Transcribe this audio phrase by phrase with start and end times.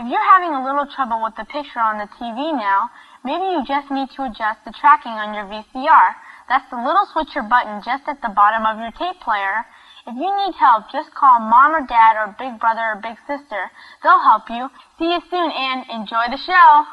[0.00, 2.88] If you're having a little trouble with the picture on the TV now,
[3.22, 6.16] maybe you just need to adjust the tracking on your VCR.
[6.48, 9.60] That's the little switcher button just at the bottom of your tape player.
[10.08, 13.68] If you need help, just call mom or dad or big brother or big sister.
[14.02, 14.72] They'll help you.
[14.96, 16.88] See you soon and enjoy the show.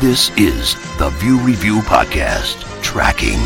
[0.00, 3.40] This is the View Review Podcast Tracking.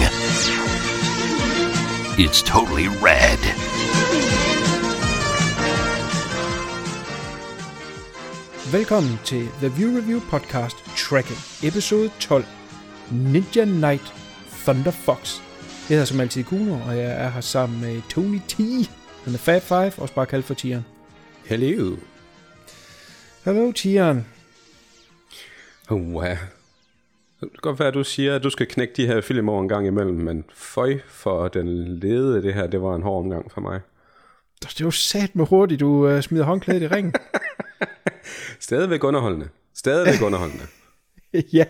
[2.18, 3.38] It's totally rad.
[8.72, 11.38] Velkommen til The View Review Podcast Tracking,
[11.68, 12.44] episode 12,
[13.10, 14.14] Ninja Knight
[14.64, 15.40] Thunder Fox.
[15.88, 18.56] Jeg hedder som altid Kuno, og jeg er her sammen med Tony T,
[19.24, 20.84] han er Fab Five, også bare kaldt for Tieren.
[21.44, 21.96] Hello.
[23.44, 24.26] Hello, Tieren.
[25.92, 26.24] Uh,
[27.40, 29.62] det kan godt være, at du siger, at du skal knække de her film over
[29.62, 33.52] en gang imellem, men føj for den lede det her, det var en hård omgang
[33.52, 33.80] for mig.
[34.62, 37.14] Det er jo sat med hurtigt, du uh, smider håndklædet i ringen.
[38.60, 39.48] Stadigvæk underholdende.
[39.74, 40.64] Stadigvæk underholdende.
[41.32, 41.64] ja,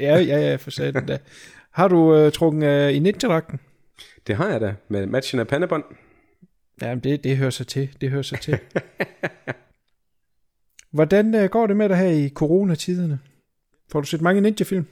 [0.00, 1.18] ja, ja, ja, for satan da.
[1.70, 3.60] Har du uh, trukket uh, i ninja-dragten?
[4.26, 5.84] Det har jeg da, med matchen af pandebånd.
[6.82, 7.90] Jamen, det, det hører sig til.
[8.00, 8.58] Det hører sig til.
[10.90, 13.18] Hvordan uh, går det med dig her i coronatiderne?
[13.90, 14.86] Får du set mange ninja-film?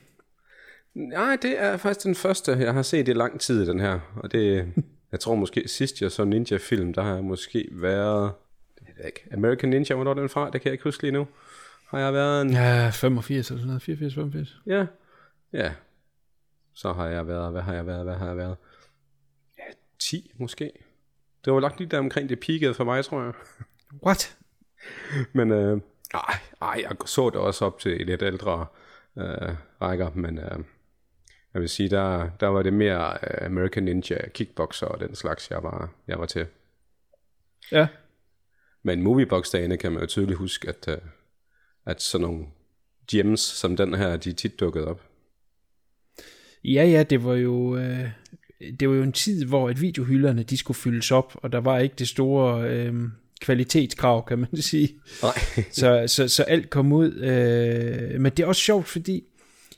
[0.94, 4.00] Nej, det er faktisk den første, jeg har set i lang tid, den her.
[4.16, 4.72] Og det,
[5.12, 8.32] jeg tror måske sidst jeg så ninja-film, der har jeg måske været...
[8.78, 9.28] Det ved jeg ikke.
[9.32, 10.50] American Ninja, hvornår er den fra?
[10.50, 11.26] Det kan jeg ikke huske lige nu.
[11.88, 12.50] Har jeg været en...
[12.50, 13.82] Ja, 85 eller sådan noget.
[13.82, 14.60] 84, 85.
[14.66, 14.86] Ja.
[15.52, 15.72] Ja.
[16.74, 17.52] Så har jeg været...
[17.52, 18.04] Hvad har jeg været?
[18.04, 18.56] Hvad har jeg været?
[19.58, 19.62] Ja,
[19.98, 20.72] 10 måske.
[21.44, 23.32] Det var lagt lige der omkring det peakede for mig, tror jeg.
[24.06, 24.36] What?
[25.32, 25.80] Men øh,
[26.14, 28.66] ej, ej, jeg så det også op til lidt ældre
[29.18, 30.58] øh, rækker, men øh,
[31.54, 35.50] jeg vil sige, der, der var det mere øh, American Ninja, kickboxer og den slags,
[35.50, 36.46] jeg var, jeg var til.
[37.72, 37.88] Ja.
[38.82, 40.98] Men moviebox-dagene kan man jo tydeligt huske, at, øh,
[41.86, 42.46] at sådan nogle
[43.10, 45.02] gems som den her, de tit dukkede op.
[46.64, 47.76] Ja, ja, det var jo...
[47.76, 48.10] Øh,
[48.80, 51.78] det var jo en tid, hvor at videohylderne, de skulle fyldes op, og der var
[51.78, 52.94] ikke det store øh,
[53.42, 54.94] kvalitetskrav, kan man sige.
[55.22, 55.64] Nej.
[55.70, 57.12] så, så, så alt kom ud.
[57.12, 59.22] Øh, men det er også sjovt, fordi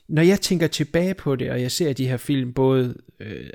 [0.07, 3.45] når jeg tænker tilbage på det, og jeg ser de her film, både øh,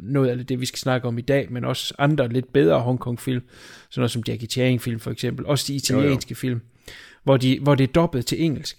[0.00, 3.42] noget af det, vi skal snakke om i dag, men også andre lidt bedre Hongkong-film,
[3.90, 6.38] sådan noget som Jackie Chan-film for eksempel, også de italienske jo, jo.
[6.38, 6.60] film,
[7.24, 8.78] hvor, de, hvor det er dobbelt til engelsk,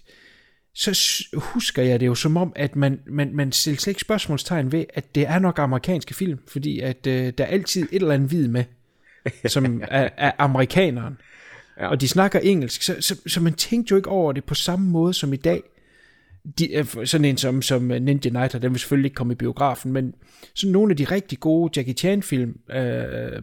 [0.73, 4.71] så husker jeg det jo som om, at man, man, man stiller slet ikke spørgsmålstegn
[4.71, 8.13] ved, at det er nok amerikanske film, fordi at øh, der er altid et eller
[8.13, 8.63] andet hvid med,
[9.45, 11.17] som er, er amerikaneren.
[11.79, 11.87] Ja.
[11.87, 14.89] Og de snakker engelsk, så, så, så man tænkte jo ikke over det på samme
[14.89, 15.63] måde som i dag.
[16.59, 20.15] De, sådan en som, som Ninja Knight, den vil selvfølgelig ikke komme i biografen, men
[20.53, 23.41] sådan nogle af de rigtig gode Jackie Chan film, øh,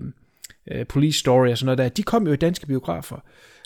[0.71, 3.25] øh, Police Story og sådan noget der, de kom jo i danske biografer.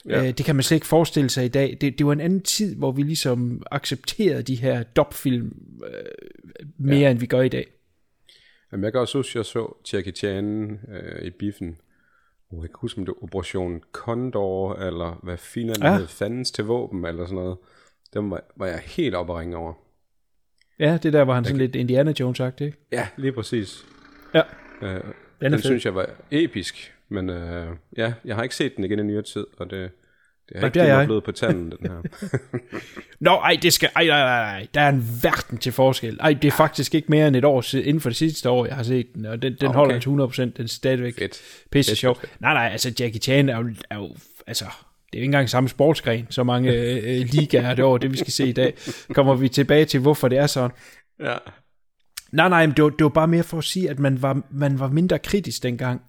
[0.09, 0.23] Ja.
[0.23, 1.79] Øh, det kan man slet ikke forestille sig i dag.
[1.81, 5.57] Det, det var en anden tid, hvor vi ligesom accepterede de her dopfilm
[5.87, 7.11] øh, mere, ja.
[7.11, 7.67] end vi gør i dag.
[8.73, 11.77] Jamen, jeg kan også huske, at jeg så Jackie Chan øh, i biffen.
[12.63, 15.97] Jeg kan huske, om det var Operation Condor, eller hvad filen ja.
[15.97, 17.57] hed, fandens til våben, eller sådan noget.
[18.15, 19.73] Dem var, var jeg helt oppe at ringe over.
[20.79, 22.77] Ja, det der var han sådan lidt Indiana jones ikke?
[22.93, 23.87] Ja, lige præcis.
[24.35, 24.43] Ja.
[24.83, 25.01] Øh,
[25.41, 28.99] den, den synes jeg var episk, men øh, ja, jeg har ikke set den igen
[28.99, 29.91] i nyere tid, og det,
[30.49, 32.03] det har ikke det blevet på tanden, den her.
[33.21, 36.19] Nå, ej, det skal, ej, ej, ej, der er en verden til forskel.
[36.21, 38.67] Ej, det er faktisk ikke mere end et år siden, inden for det sidste år,
[38.67, 39.77] jeg har set den, og den, den okay.
[39.77, 41.41] holder til 100%, den er stadigvæk fedt.
[41.71, 42.19] pisse fedt, sjov.
[42.41, 45.51] Nej, nej, altså Jackie Chan er jo, er jo altså, det er jo ikke engang
[45.51, 48.75] samme sportsgren, så mange øh, ligaer det over, det vi skal se i dag.
[49.13, 50.71] Kommer vi tilbage til, hvorfor det er sådan.
[51.21, 51.37] Ja.
[52.33, 54.43] Nej, nej, men det var, det var bare mere for at sige, at man var,
[54.51, 56.03] man var mindre kritisk dengang.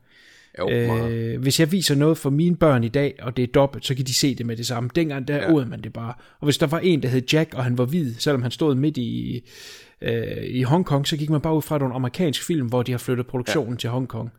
[0.59, 3.85] Jo, øh, hvis jeg viser noget for mine børn i dag, og det er dobbelt,
[3.85, 4.89] så kan de se det med det samme.
[4.95, 5.65] Dengang der ja.
[5.65, 6.13] man det bare.
[6.39, 8.75] Og hvis der var en, der hed Jack, og han var hvid, selvom han stod
[8.75, 9.43] midt i,
[10.01, 12.67] øh, i Hongkong, så gik man bare ud fra, at det var en amerikansk film,
[12.67, 13.77] hvor de har flyttet produktionen ja.
[13.77, 14.31] til Hongkong.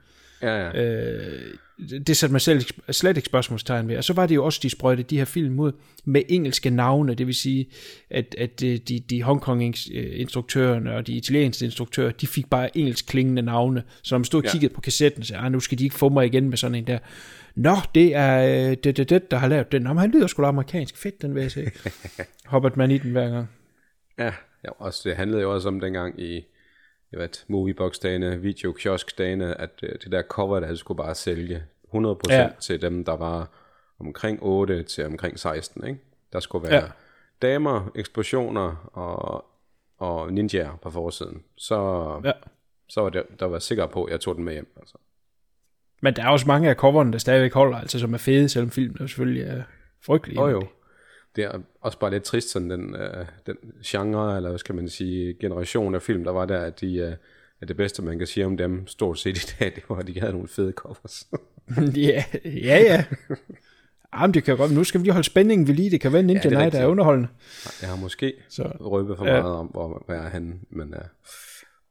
[0.43, 0.83] Ja, ja.
[0.83, 3.97] Øh, det satte mig selv slet ikke spørgsmålstegn ved.
[3.97, 5.73] Og så var det jo også, de sprøjtede de her film ud
[6.05, 7.69] med engelske navne, det vil sige,
[8.11, 8.79] at, at de,
[9.11, 14.25] de Hongkong-instruktørerne og de italienske instruktører, de fik bare engelsk klingende navne, så når man
[14.25, 14.75] stod og kiggede ja.
[14.75, 16.99] på kassetten sagde, ah, nu skal de ikke få mig igen med sådan en der.
[17.55, 19.83] Nå, det er det, det, det, der har lavet den.
[19.83, 20.97] Nå, men han lyder sgu da amerikansk.
[20.97, 21.71] Fedt, den vil jeg se.
[22.47, 23.51] Hoppet man i den hver gang.
[24.19, 24.33] Ja,
[24.65, 26.45] ja også, det handlede jo også om dengang i
[27.13, 31.63] jeg ved, moviebox-dagene, videokiosk-dagene, at øh, det der cover, der skulle bare sælge
[31.95, 32.51] 100% ja.
[32.61, 33.49] til dem, der var
[34.01, 36.01] omkring 8 til omkring 16, ikke?
[36.33, 36.91] Der skulle være, ja.
[37.43, 39.45] damer, eksplosioner og,
[39.99, 42.33] og ninjaer på forsiden, så, Ja.
[42.89, 44.73] så var det, der var sikker på, at jeg tog den med hjem.
[44.77, 44.97] Altså.
[46.03, 48.71] Men der er også mange af coverne, der stadigvæk holder, altså som er fede, selvom
[48.71, 49.63] filmen er selvfølgelig er
[50.03, 50.37] frygtelig.
[50.37, 50.63] Jo jo.
[51.39, 53.57] Det er også bare lidt trist, sådan den, øh, den
[53.87, 57.13] genre, eller hvad skal man sige, generation af film, der var der, at de, øh,
[57.61, 60.07] at det bedste, man kan sige om dem, stort set i dag, det var, at
[60.07, 61.27] de havde nogle fede covers.
[61.97, 63.05] ja, ja, ja.
[64.15, 65.91] Jamen, det kan godt, nu skal vi lige holde spændingen ved lige.
[65.91, 66.83] Det kan være Ninja Ja, er ja, Night rigtigt.
[66.83, 67.29] er underholdende.
[67.81, 69.41] jeg har måske Så, røbet for Ja.
[69.41, 71.01] meget om, hvor, hvor er han, men uh,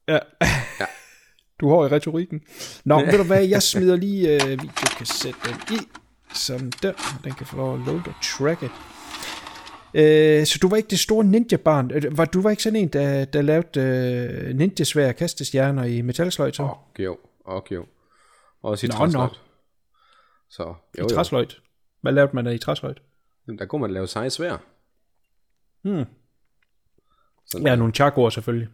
[0.08, 0.20] ja.
[1.60, 2.42] Du har i retorikken.
[2.86, 5.78] Nå, ved du hvad, jeg smider lige øh, videokassetten i.
[6.34, 6.94] Sådan der.
[7.24, 8.70] Den kan få lov at load og tracke.
[9.98, 11.92] Øh, så du var ikke det store ninja-barn.
[11.92, 16.56] Øh, Var, du var ikke sådan en, der, der lavede øh, ninja-svær kastestjerner i metalsløjt?
[16.56, 16.64] Så?
[16.64, 17.86] og jo, og jo.
[18.62, 19.42] Også i træsløjt.
[20.50, 21.08] Så jo, I jo.
[21.08, 21.62] træsløjt.
[22.02, 23.02] Hvad lavede man af i træsløjt?
[23.60, 24.58] Der kunne man lave seje svær.
[25.82, 26.06] Hmm.
[27.46, 28.70] Sådan Ja, nogle chakor selvfølgelig.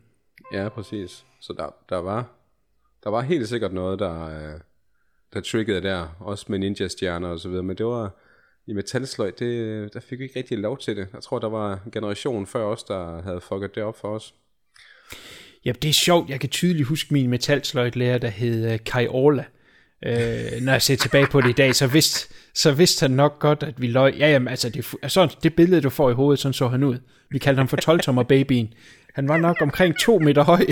[0.54, 1.26] Ja, præcis.
[1.42, 2.30] Så der, der var
[3.04, 4.60] der var helt sikkert noget, der, øh,
[5.34, 8.12] der triggede der, også med ninja-stjerner og så videre, men det var
[8.68, 11.08] i metalsløj, det, der fik vi ikke rigtig lov til det.
[11.14, 14.34] Jeg tror, der var en generation før os, der havde fucket det op for os.
[15.66, 16.30] Ja, det er sjovt.
[16.30, 19.46] Jeg kan tydeligt huske min metalsløjtlærer, der hed øh, Kai Orla.
[20.06, 23.40] Øh, når jeg ser tilbage på det i dag, så vidste, så vidste han nok
[23.40, 24.16] godt, at vi løg.
[24.20, 26.84] Ja, jamen, altså, det, er altså, det billede, du får i hovedet, sådan så han
[26.84, 26.98] ud.
[27.30, 28.74] Vi kaldte ham for 12-tommer babyen.
[29.14, 30.66] Han var nok omkring to meter høj,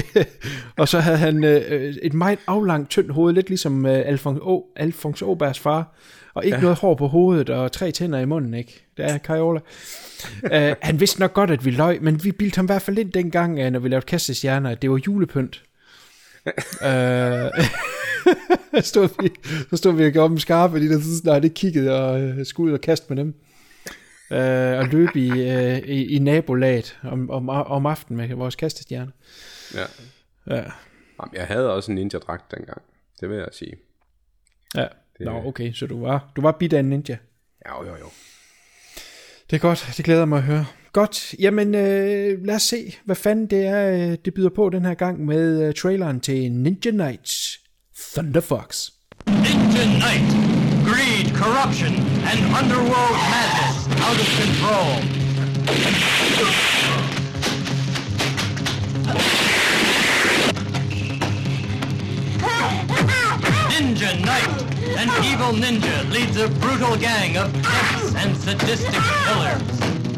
[0.78, 4.66] og så havde han øh, et meget aflangt, tyndt hoved, lidt ligesom øh, Alfons, o,
[4.76, 5.96] Alfons Åbergs far,
[6.34, 6.62] og ikke ja.
[6.62, 8.86] noget hår på hovedet, og tre tænder i munden, ikke?
[8.98, 9.60] Det er Kai Orla.
[10.44, 12.98] uh, han vidste nok godt, at vi løg, men vi bildte ham i hvert fald
[12.98, 15.64] ind dengang, uh, når vi lavede kastestjerner, at det var julepynt.
[16.46, 16.52] uh,
[18.82, 19.30] stod vi,
[19.70, 22.30] så stod vi og gjorde dem skarpe, fordi der så snart ikke kiggede og uh,
[22.44, 23.34] skulle ud og kaste med dem.
[24.32, 29.12] Uh, og løb i, uh, i, i nabolaget om, om, om aftenen med vores kastestjerner.
[29.74, 29.86] Ja.
[30.56, 30.64] Ja,
[31.22, 32.82] Jamen, jeg havde også en ninja-dragt dengang,
[33.20, 33.74] det vil jeg sige.
[34.76, 34.88] ja.
[35.20, 37.18] Nå, okay, så du var, du var bidt af en ninja.
[37.66, 38.06] Ja, jo, jo.
[39.50, 40.66] Det er godt, det glæder mig at høre.
[40.94, 44.86] Godt, jamen øh, lad os se, hvad fanden det er, øh, det byder på den
[44.86, 47.60] her gang med øh, traileren til Ninja Knights
[48.14, 48.90] Thunder Fox.
[49.28, 50.32] Ninja Night.
[50.88, 51.94] Greed, corruption,
[52.32, 55.22] and underworld madness out of control.
[63.70, 64.72] Ninja Knight.
[64.98, 70.11] An evil ninja leads a brutal gang of pimps and sadistic killers.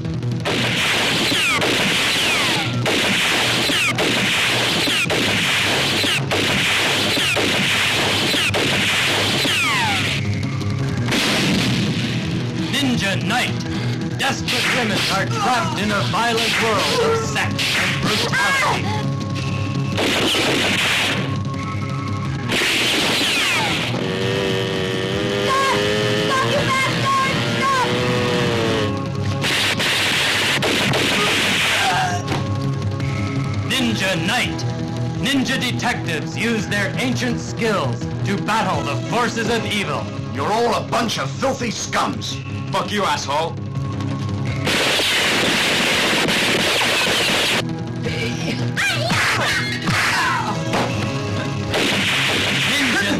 [13.13, 14.18] Ninja Knight.
[14.18, 18.83] Desperate women are trapped in a violent world of sex and brutality.
[33.69, 34.50] Ninja Knight.
[35.21, 40.04] Ninja detectives use their ancient skills to battle the forces of evil.
[40.33, 42.41] You're all a bunch of filthy scums.
[42.71, 43.56] Fuck you, asshole.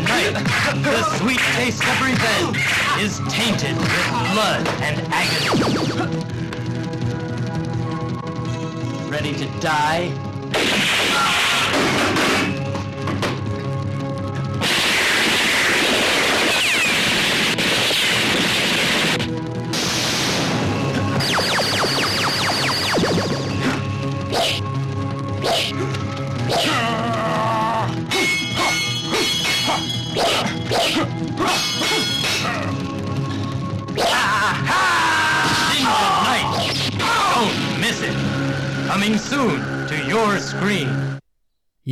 [0.04, 0.34] Knight.
[0.84, 2.58] The sweet taste of revenge
[3.00, 5.62] is tainted with blood and agony.
[9.10, 10.12] Ready to die?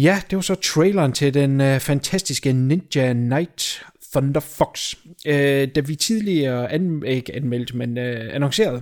[0.02, 4.96] Ja, det var så traileren til den øh, fantastiske Ninja Knight Thunder Fox.
[5.28, 8.82] Øh, da vi tidligere an, ikke anmeldt, men øh, annoncerede,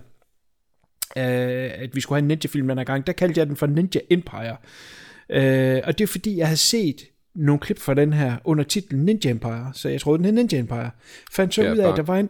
[1.17, 3.99] øh, at vi skulle have en ninja-film den gang, der kaldte jeg den for Ninja
[4.09, 4.57] Empire.
[5.29, 7.01] Øh, og det er fordi, jeg havde set
[7.35, 10.59] nogle klip fra den her under titlen Ninja Empire, så jeg troede, den hed Ninja
[10.59, 10.91] Empire.
[11.31, 12.29] Fandt så Ja, ud af, at der var en...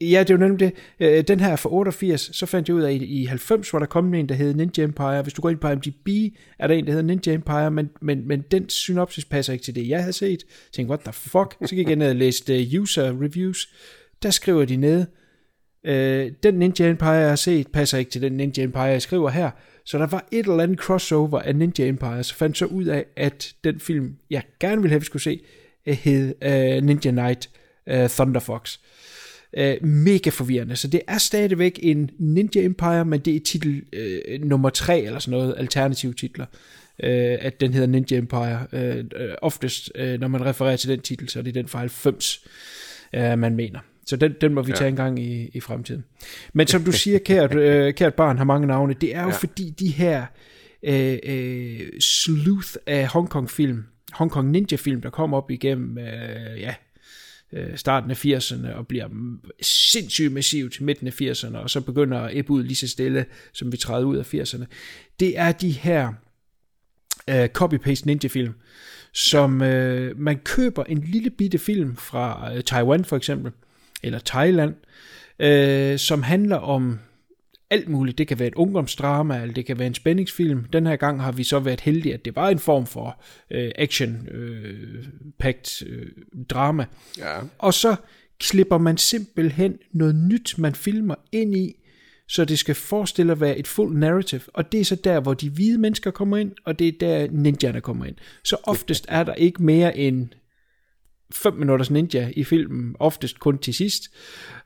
[0.00, 0.72] Ja, det var nemlig det.
[1.00, 3.78] Øh, den her er fra 88, så fandt jeg ud af, at i 90 var
[3.78, 5.22] der kommet en, der hed Ninja Empire.
[5.22, 8.28] Hvis du går ind på IMDb, er der en, der hedder Ninja Empire, men, men,
[8.28, 10.28] men den synopsis passer ikke til det, jeg havde set.
[10.28, 11.56] Jeg tænkte, what the fuck?
[11.68, 13.68] Så gik jeg ned og læste uh, user reviews.
[14.22, 15.06] Der skriver de ned,
[15.86, 19.30] Øh, den Ninja Empire, jeg har set, passer ikke til den Ninja Empire, jeg skriver
[19.30, 19.50] her.
[19.84, 23.04] Så der var et eller andet crossover af Ninja Empire, så fandt så ud af,
[23.16, 25.40] at den film, jeg gerne ville have, vi skulle se,
[25.86, 27.50] øh, hed uh, Ninja Knight
[27.90, 28.76] uh, Thunder Fox.
[28.76, 28.82] Uh,
[29.82, 30.76] mega forvirrende.
[30.76, 35.18] Så det er stadigvæk en Ninja Empire, men det er titel uh, nummer tre eller
[35.18, 36.46] sådan noget, alternative titler.
[37.02, 37.08] Uh,
[37.40, 38.66] at den hedder Ninja Empire.
[38.72, 42.46] Uh, oftest, uh, når man refererer til den titel, så er det den fra 90,
[43.16, 43.80] uh, man mener.
[44.06, 44.76] Så den, den må vi ja.
[44.76, 46.04] tage en gang i, i fremtiden.
[46.52, 48.94] Men som du siger, kært, øh, kært barn har mange navne.
[48.94, 49.34] Det er jo ja.
[49.34, 50.26] fordi de her
[50.82, 56.74] øh, øh, sleuth af Hongkong-film, Hongkong Ninja-film, der kommer op igennem øh, ja,
[57.54, 59.08] øh, starten af 80'erne og bliver
[59.62, 63.72] sindssygt massivt midten af 80'erne, og så begynder at ebbe ud lige så stille, som
[63.72, 64.64] vi træder ud af 80'erne.
[65.20, 66.12] Det er de her
[67.30, 68.54] øh, copy-paste ninja-film,
[69.12, 73.52] som øh, man køber en lille bitte film fra øh, Taiwan for eksempel,
[74.02, 74.74] eller Thailand,
[75.38, 76.98] øh, som handler om
[77.74, 78.18] alt muligt.
[78.18, 80.64] Det kan være et ungdomsdrama, eller det kan være en spændingsfilm.
[80.64, 83.70] Den her gang har vi så været heldige, at det var en form for øh,
[83.78, 86.06] action-packed øh, øh,
[86.50, 86.84] drama.
[87.18, 87.40] Ja.
[87.58, 87.96] Og så
[88.40, 91.74] klipper man simpelthen noget nyt, man filmer ind i,
[92.28, 94.40] så det skal forestille at være et fuld narrative.
[94.54, 97.28] Og det er så der, hvor de hvide mennesker kommer ind, og det er der
[97.30, 98.16] ninjerne kommer ind.
[98.44, 100.28] Så oftest er der ikke mere end
[101.32, 104.02] 5 minutters ninja i filmen, oftest kun til sidst.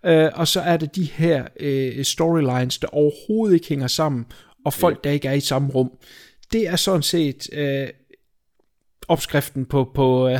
[0.07, 4.27] Øh, og så er det de her øh, storylines, der overhovedet ikke hænger sammen,
[4.65, 5.91] og folk, der ikke er i samme rum.
[6.53, 7.88] Det er sådan set øh,
[9.09, 10.33] opskriften på, på 90%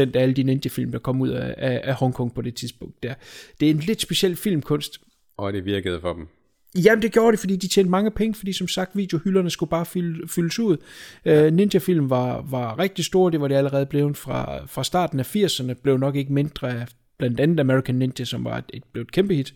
[0.00, 3.02] af alle de ninja-film, der kom ud af, af, af Hongkong på det tidspunkt.
[3.02, 3.14] Der.
[3.60, 5.00] Det er en lidt speciel filmkunst.
[5.36, 6.28] Og det virkede for dem.
[6.76, 9.86] Jamen det gjorde det, fordi de tjente mange penge, fordi som sagt videohylderne skulle bare
[10.28, 10.76] fyldes ud.
[11.24, 11.46] Ja.
[11.46, 15.36] Uh, Ninja-film var, var rigtig store, det var det allerede blevet fra, fra starten af
[15.36, 16.86] 80'erne, blev nok ikke mindre af
[17.18, 19.54] blandt andet American Ninja, som var et, et, blev et kæmpe hit.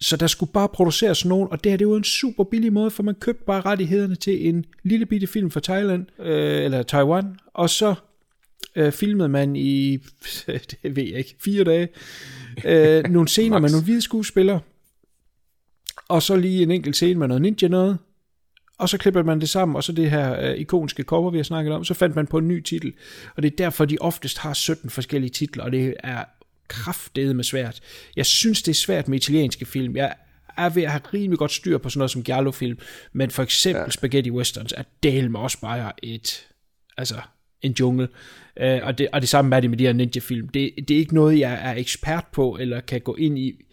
[0.00, 2.90] Så der skulle bare produceres nogen, og det her det var en super billig måde,
[2.90, 7.36] for man købte bare rettighederne til en lille bitte film fra Thailand, øh, eller Taiwan,
[7.54, 7.94] og så
[8.76, 9.98] øh, filmede man i,
[10.82, 11.88] det ved jeg ikke, fire dage,
[12.64, 14.60] øh, nogle scener med nogle hvide skuespillere,
[16.08, 17.98] og så lige en enkelt scene med noget ninja noget,
[18.78, 21.44] og så klipper man det sammen, og så det her øh, ikoniske cover, vi har
[21.44, 22.92] snakket om, så fandt man på en ny titel,
[23.36, 26.24] og det er derfor, de oftest har 17 forskellige titler, og det er
[26.68, 27.80] kraftedeme med svært.
[28.16, 29.96] Jeg synes, det er svært med italienske film.
[29.96, 30.14] Jeg
[30.56, 32.78] er ved at have rimelig godt styr på sådan noget som Giallo-film,
[33.12, 33.90] men for eksempel ja.
[33.90, 36.46] Spaghetti Westerns er del med også bare et,
[36.96, 37.20] altså
[37.62, 38.08] en jungle.
[38.60, 40.48] Uh, og, det, og det samme er det med de her ninja-film.
[40.48, 43.64] Det, det er ikke noget, jeg er ekspert på, eller kan gå ind i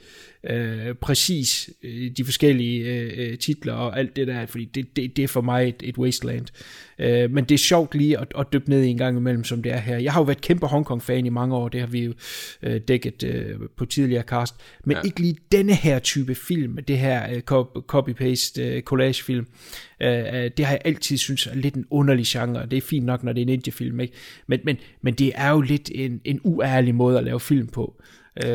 [0.44, 5.18] øh, præcis øh, de forskellige øh, øh, titler og alt det der, fordi det, det,
[5.18, 6.46] det er for mig et, et wasteland.
[7.00, 9.64] Øh, men det er sjovt lige at, at dyppe ned i en gang imellem, som
[9.64, 9.98] det er her.
[9.98, 12.14] Jeg har jo været kæmpe Hongkong-fan i mange år, det har vi jo
[12.64, 14.56] øh, dækket øh, på tidligere cast,
[14.86, 15.02] men ja.
[15.06, 17.42] ikke lige denne her type film, det her øh,
[17.92, 19.48] copy-paste øh, collage-film,
[20.02, 23.06] øh, øh, det har jeg altid synes er lidt en underlig genre, det er fint
[23.06, 24.14] nok, når det er en indie-film, ikke?
[24.48, 28.02] Men, men, men det er jo lidt en, en uærlig måde at lave film på.
[28.38, 28.46] Øh,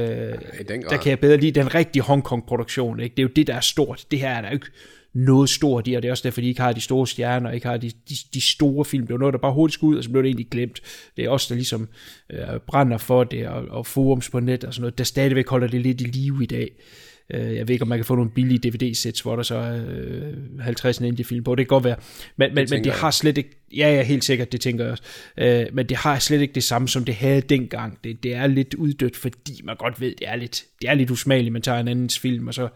[0.68, 3.00] der kan jeg bedre lide den rigtige Hongkong-produktion.
[3.00, 3.16] Ikke?
[3.16, 4.06] Det er jo det, der er stort.
[4.10, 4.66] Det her er der ikke
[5.14, 7.66] noget stort i, og det er også derfor, de ikke har de store stjerner, ikke
[7.66, 9.06] har de, de, de store film.
[9.06, 10.80] Det er noget, der bare hurtigt skulle ud, og så blev det egentlig glemt.
[11.16, 11.88] Det er også der ligesom
[12.30, 15.66] øh, brænder for det, og, og forums på net og sådan noget, der stadigvæk holder
[15.66, 16.70] det lidt i live i dag.
[16.70, 19.84] Øh, jeg ved ikke, om man kan få nogle billige DVD-sæt, hvor der så er
[19.88, 21.54] øh, 50 indie-film på.
[21.54, 21.96] Det kan godt være.
[22.36, 23.50] Men, men, det men det har slet ikke...
[23.76, 25.02] Ja, ja, helt sikkert, det tænker jeg også.
[25.38, 27.98] Øh, men det har slet ikke det samme, som det havde dengang.
[28.04, 31.10] Det, det er lidt uddødt, fordi man godt ved, det er lidt, det er lidt
[31.10, 31.52] usmageligt.
[31.52, 32.68] Man tager en andens film, og så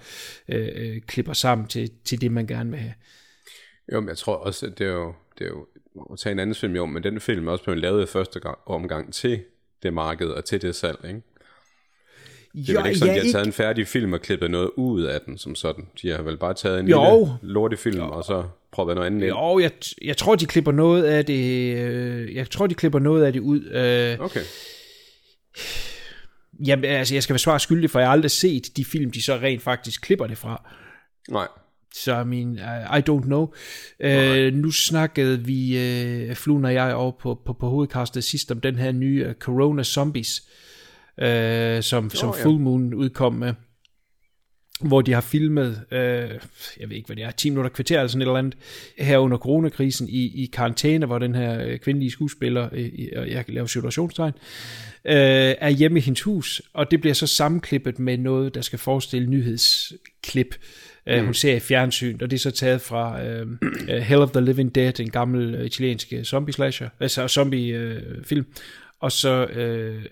[0.48, 2.94] øh, øh, klipper sammen til, til det, man gerne vil have.
[3.92, 5.66] Jo, men jeg tror også, at det er jo, det er jo
[6.12, 8.58] at tage en anden film, jo, men den film er også blevet lavet første gang,
[8.66, 9.42] omgang til
[9.82, 11.22] det marked og til det salg, ikke?
[12.52, 13.48] Det er jo, vel ikke sådan, ja, de har taget ikke...
[13.48, 15.86] en færdig film og klippet noget ud af den, som sådan.
[16.02, 17.18] De har vel bare taget en jo.
[17.20, 18.10] lille lortefilm, jo.
[18.10, 19.28] og så proppet noget andet ind.
[19.28, 19.70] Jo, jeg,
[20.02, 21.76] jeg tror, de klipper noget af det...
[21.76, 23.64] Øh, jeg tror, de klipper noget af det ud.
[23.64, 24.40] Øh, okay.
[26.66, 29.22] Jamen, altså, jeg skal være svar skyldig, for jeg har aldrig set de film, de
[29.22, 30.70] så rent faktisk klipper det fra.
[31.30, 31.46] Nej.
[31.94, 32.54] Så I mean,
[32.98, 33.52] I, don't know.
[34.04, 35.76] Uh, nu snakkede vi,
[36.30, 39.32] uh, Fluen og jeg, over på, på, på hovedkastet sidst om den her nye uh,
[39.32, 40.42] Corona Zombies,
[41.20, 43.54] øh, som, oh, som Full Moon udkom med,
[44.80, 45.98] hvor de har filmet, øh,
[46.80, 48.56] jeg ved ikke hvad det er, 10 minutter kvarter eller sådan et eller andet,
[48.98, 53.44] her under coronakrisen i, i karantæne, hvor den her øh, kvindelige skuespiller, øh, og jeg
[53.44, 54.32] kan lave situationstegn,
[55.04, 58.78] øh, er hjemme i hendes hus, og det bliver så sammenklippet med noget, der skal
[58.78, 60.54] forestille nyhedsklip,
[61.06, 61.24] øh, mm.
[61.24, 63.46] hun ser i fjernsyn, og det er så taget fra øh,
[63.88, 68.46] Hell of the Living Dead, en gammel øh, italiensk zombie slasher, altså zombie øh, film,
[69.00, 70.04] og så øh,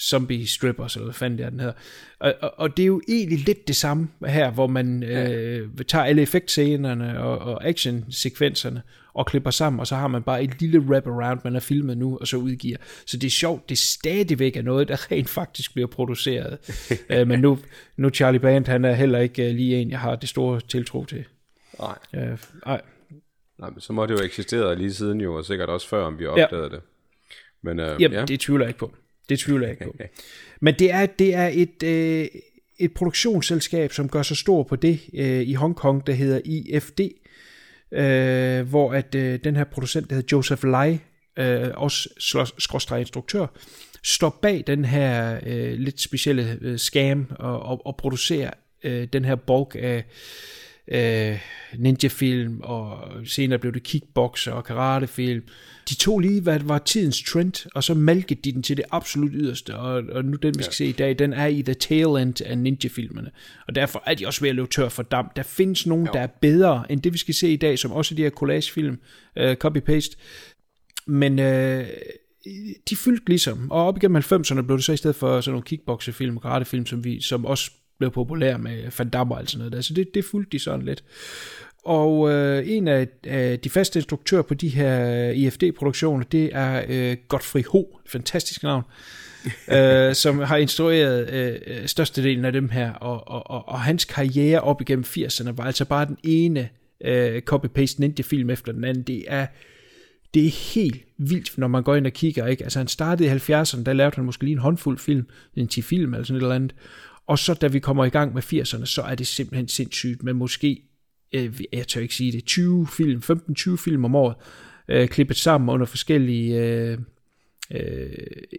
[0.00, 1.74] Zombie Strippers, eller hvad fanden det er, den hedder.
[2.18, 6.04] Og, og, og det er jo egentlig lidt det samme her, hvor man øh, tager
[6.04, 8.82] alle effektscenerne og, og actionsekvenserne
[9.14, 12.18] og klipper sammen, og så har man bare et lille wraparound, man har filmet nu,
[12.20, 12.76] og så udgiver.
[13.06, 16.58] Så det er sjovt, det stadigvæk er noget, der rent faktisk bliver produceret.
[17.10, 17.58] øh, men nu,
[17.96, 21.04] nu Charlie Band, han er heller ikke øh, lige en, jeg har det store tiltro
[21.04, 21.24] til.
[21.78, 21.98] Nej.
[22.14, 22.80] Øh, ej.
[23.58, 26.18] Nej, men så må det jo eksistere lige siden jo, og sikkert også før, om
[26.18, 26.80] vi opdagede det.
[27.62, 28.24] Men øh, Jamen, ja.
[28.24, 28.94] det tvivler jeg ikke på.
[29.28, 29.96] Det tvivler jeg ikke på.
[30.64, 32.26] Men det er, det er et, øh,
[32.78, 37.00] et produktionsselskab, som gør sig stor på det øh, i Hongkong, der hedder IFD,
[37.92, 40.98] øh, hvor at øh, den her producent, der hedder Joseph Lai,
[41.38, 42.08] øh, også
[42.58, 43.46] skråstrej instruktør,
[44.02, 48.50] står bag den her øh, lidt specielle øh, scam og, og, og producerer
[48.84, 50.04] øh, den her bulk af
[50.88, 51.38] øh,
[51.78, 55.42] ninja-film, og senere blev det kickboxer og karatefilm.
[55.88, 59.30] De tog lige, hvad var tidens trend, og så malkede de den til det absolut
[59.34, 60.76] yderste, og, og nu den, vi skal ja.
[60.76, 63.30] se i dag, den er i the tail end af ninja-filmene.
[63.68, 65.36] Og derfor er de også ved at løbe tør for damp.
[65.36, 66.12] Der findes nogen, jo.
[66.12, 68.98] der er bedre end det, vi skal se i dag, som også de her collage-film,
[69.36, 70.16] øh, copy-paste.
[71.06, 71.86] Men øh,
[72.90, 75.64] de fyldte ligesom, og op igennem 90'erne blev det så i stedet for sådan nogle
[75.64, 79.80] kickboxerfilm karatefilm, som, vi, som også blev populære med Van Damme og sådan noget der.
[79.80, 81.04] Så det, det fulgte de sådan lidt.
[81.84, 87.16] Og øh, en af, af de faste instruktører på de her IFD-produktioner, det er øh,
[87.28, 88.82] Godfrey Ho, fantastisk navn,
[89.76, 94.60] øh, som har instrueret øh, størstedelen af dem her, og, og, og, og hans karriere
[94.60, 96.68] op igennem 80'erne var altså bare den ene
[97.04, 99.02] øh, copy-paste ninja-film efter den anden.
[99.02, 99.46] Det er
[100.34, 102.46] det er helt vildt, når man går ind og kigger.
[102.46, 102.64] Ikke?
[102.64, 105.82] Altså han startede i 70'erne, der lavede han måske lige en håndfuld film, en 10
[105.82, 106.74] film eller sådan et eller andet.
[107.26, 110.36] Og så da vi kommer i gang med 80'erne, så er det simpelthen sindssygt, men
[110.36, 110.82] måske,
[111.32, 113.22] øh, jeg tør ikke sige det, 20 film,
[113.58, 114.36] 15-20 film om året,
[114.88, 116.98] øh, klippet sammen under forskellige øh,
[117.70, 118.08] øh,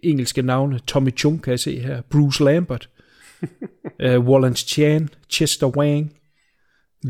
[0.02, 0.78] engelske navne.
[0.86, 2.90] Tommy Chung kan jeg se her, Bruce Lambert,
[4.00, 6.12] øh, Wallace Chan, Chester Wang,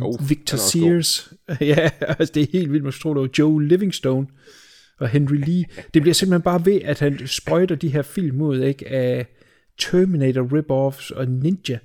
[0.00, 0.56] Oh, Victor.
[0.56, 1.32] Sears.
[1.60, 4.26] ja, altså det er helt vildt, man skulle tro, det var Joe Livingstone
[4.98, 5.64] og Henry Lee.
[5.94, 9.26] Det bliver simpelthen bare ved, at han sprøjter de her film ud ikke, af
[9.78, 11.78] Terminator rip-offs og Ninja.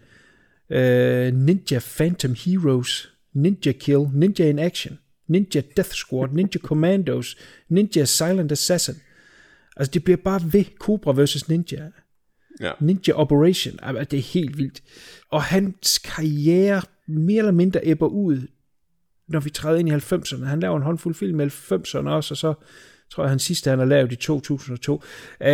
[0.69, 7.37] Uh, Ninja Phantom Heroes, Ninja Kill, Ninja in Action, Ninja Death Squad, Ninja Commandos,
[7.69, 8.95] Ninja Silent Assassin.
[9.77, 11.49] Altså det bliver bare ved Cobra vs.
[11.49, 11.89] Ninja.
[12.59, 12.71] Ja.
[12.79, 13.79] Ninja Operation.
[13.81, 14.83] Altså, det er helt vildt.
[15.29, 18.47] Og hans karriere mere eller mindre æbber ud,
[19.27, 20.45] når vi træder ind i 90'erne.
[20.45, 22.53] Han laver en håndfuld film i 90'erne også, og så
[23.11, 25.03] tror jeg, han sidste, han har lavet i 2002.
[25.41, 25.49] Øh,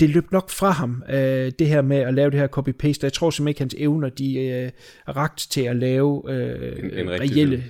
[0.00, 2.98] det løb nok fra ham, øh, det her med at lave det her copy-paste.
[3.02, 4.70] Jeg tror simpelthen ikke, hans evner, de øh,
[5.06, 7.64] er ragt til at lave øh, En- en reelle...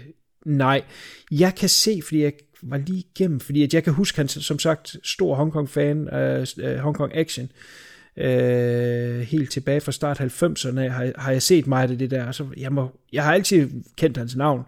[0.46, 0.82] Nej,
[1.30, 4.58] jeg kan se, fordi jeg var lige igennem, fordi at jeg kan huske, han som
[4.58, 7.50] sagt stor Hongkong-fan af uh, Hongkong Action,
[8.18, 12.32] øh, helt tilbage fra start 90'erne har, har jeg set meget af det der.
[12.32, 14.62] Så jeg, må, jeg har altid kendt hans navn,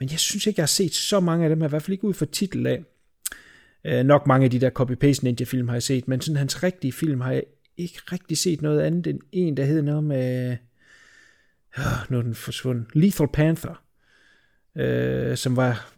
[0.00, 1.92] men jeg synes ikke, jeg har set så mange af dem her, i hvert fald
[1.92, 2.82] ikke ud fra titel af.
[3.84, 6.92] Øh, nok mange af de der copy-paste ninja-film har jeg set, men sådan hans rigtige
[6.92, 7.42] film har jeg
[7.76, 10.50] ikke rigtig set noget andet end en, der hedder noget med...
[10.50, 12.86] Øh, nu er den forsvundet.
[12.94, 13.82] Lethal Panther,
[14.76, 15.92] øh, som var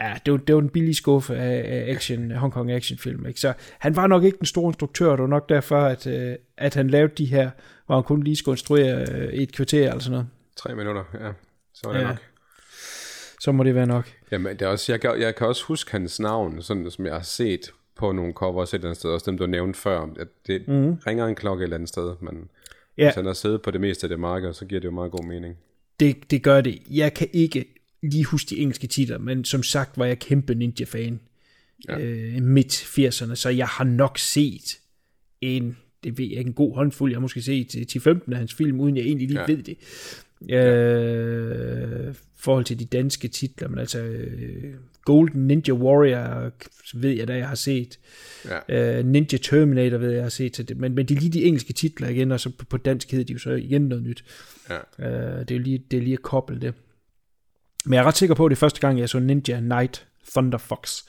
[0.00, 3.26] Ja, det var, det var en billig skuffe af, af action, Hong Kong actionfilm.
[3.26, 3.40] Ikke?
[3.40, 6.74] Så han var nok ikke den store instruktør, det var nok derfor, at, øh, at
[6.74, 7.50] han lavede de her,
[7.86, 10.26] hvor han kun lige skulle instruere øh, et kvarter eller sådan noget.
[10.56, 11.32] Tre minutter, ja.
[11.74, 12.06] Så var det Ja.
[12.06, 12.16] nok.
[13.40, 14.12] Så må det være nok.
[14.30, 17.14] Jamen, det er også, jeg, kan, jeg kan også huske hans navn, sådan som jeg
[17.14, 20.28] har set på nogle covers et eller andet sted, også dem, du nævnte før, at
[20.46, 20.94] det mm.
[20.94, 22.48] ringer en klokke et eller andet sted, men.
[22.98, 23.06] Ja.
[23.06, 25.10] hvis han har siddet på det meste af det marked, så giver det jo meget
[25.10, 25.56] god mening.
[26.00, 26.82] Det, det gør det.
[26.90, 27.64] Jeg kan ikke
[28.02, 31.20] lige huske de engelske titler, men som sagt var jeg kæmpe Ninja-fan
[31.88, 31.98] ja.
[31.98, 34.78] øh, midt 80'erne, så jeg har nok set
[35.40, 38.54] en, det ved jeg en god håndfuld, jeg har måske set til 10-15 af hans
[38.54, 39.46] film, uden jeg egentlig lige ja.
[39.46, 39.76] ved det.
[40.50, 44.74] Øh, forhold til de danske titler, men altså øh,
[45.04, 46.52] Golden Ninja Warrior
[46.94, 47.98] ved jeg da, jeg har set.
[48.68, 48.98] Ja.
[48.98, 50.76] Øh, Ninja Terminator ved jeg, jeg har set til det.
[50.76, 53.24] Men, men det er lige de engelske titler igen, og så på, på dansk hedder
[53.24, 54.24] de jo så igen noget nyt.
[54.70, 54.76] Ja.
[55.08, 56.74] Øh, det, er jo lige, det er lige at koble det.
[57.84, 60.06] Men jeg er ret sikker på, at det er første gang, jeg så Ninja Knight
[60.32, 61.02] Thunder Fox.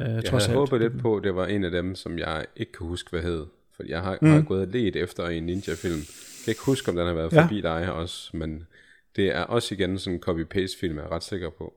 [0.00, 0.70] Øh, Jeg trods havde alt.
[0.70, 3.22] håbet lidt på, at det var en af dem, som jeg ikke kan huske, hvad
[3.22, 3.46] hed.
[3.76, 4.30] For jeg har, mm.
[4.30, 5.94] har gået og let efter en ninja-film.
[5.96, 7.42] Jeg kan ikke huske, om den har været Ja.
[7.42, 8.66] forbi dig også, men
[9.16, 11.74] det er også igen sådan en copy-paste-film, jeg er ret sikker på.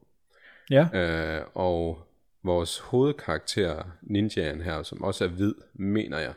[0.70, 2.08] Ja, Øh, og
[2.44, 6.34] vores hovedkarakter, ninjaen her, som også er hvid, mener jeg,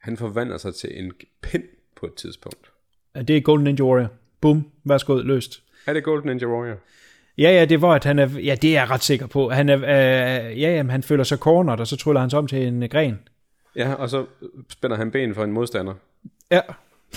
[0.00, 1.64] han forvandler sig til en pind
[1.96, 2.70] på et tidspunkt.
[3.14, 4.08] det er Golden Ninja Warrior.
[4.40, 5.62] Bum, værsgo, løst.
[5.86, 6.76] Er det Golden Ninja Warrior?
[7.38, 9.50] Ja, ja, det var, at han er, ja, det er jeg ret sikker på.
[9.50, 12.46] Han er, øh, ja, jamen, han føler sig cornered, og så tryller han sig om
[12.46, 13.18] til en gren.
[13.76, 14.26] Ja, og så
[14.70, 15.94] spænder han ben for en modstander.
[16.50, 16.60] Ja,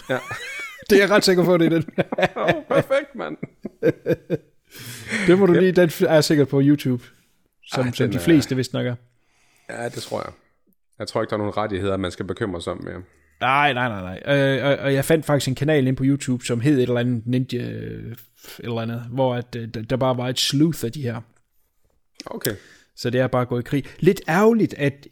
[0.10, 0.18] Ja.
[0.90, 1.86] det er jeg ret sikker på, det er den.
[2.36, 3.38] oh, perfekt, mand.
[5.28, 7.04] Det må du lige, den er jeg sikkert på YouTube,
[7.66, 8.96] som, Ej, som de er- fleste vist nok er.
[9.70, 10.34] Ja, det tror jeg.
[11.00, 13.02] Jeg tror ikke, der er nogen rettigheder, man skal bekymre sig om mere.
[13.42, 14.38] Nej, nej, nej, nej.
[14.38, 17.00] Øh, og, og jeg fandt faktisk en kanal ind på YouTube, som hed et eller
[17.00, 18.18] andet Ninja et
[18.60, 21.22] eller andet, hvor at, øh, der der bare var et sleuth af de her.
[22.26, 22.52] Okay.
[22.96, 23.84] Så det er bare gået i krig.
[24.00, 25.08] Lidt ærgerligt, at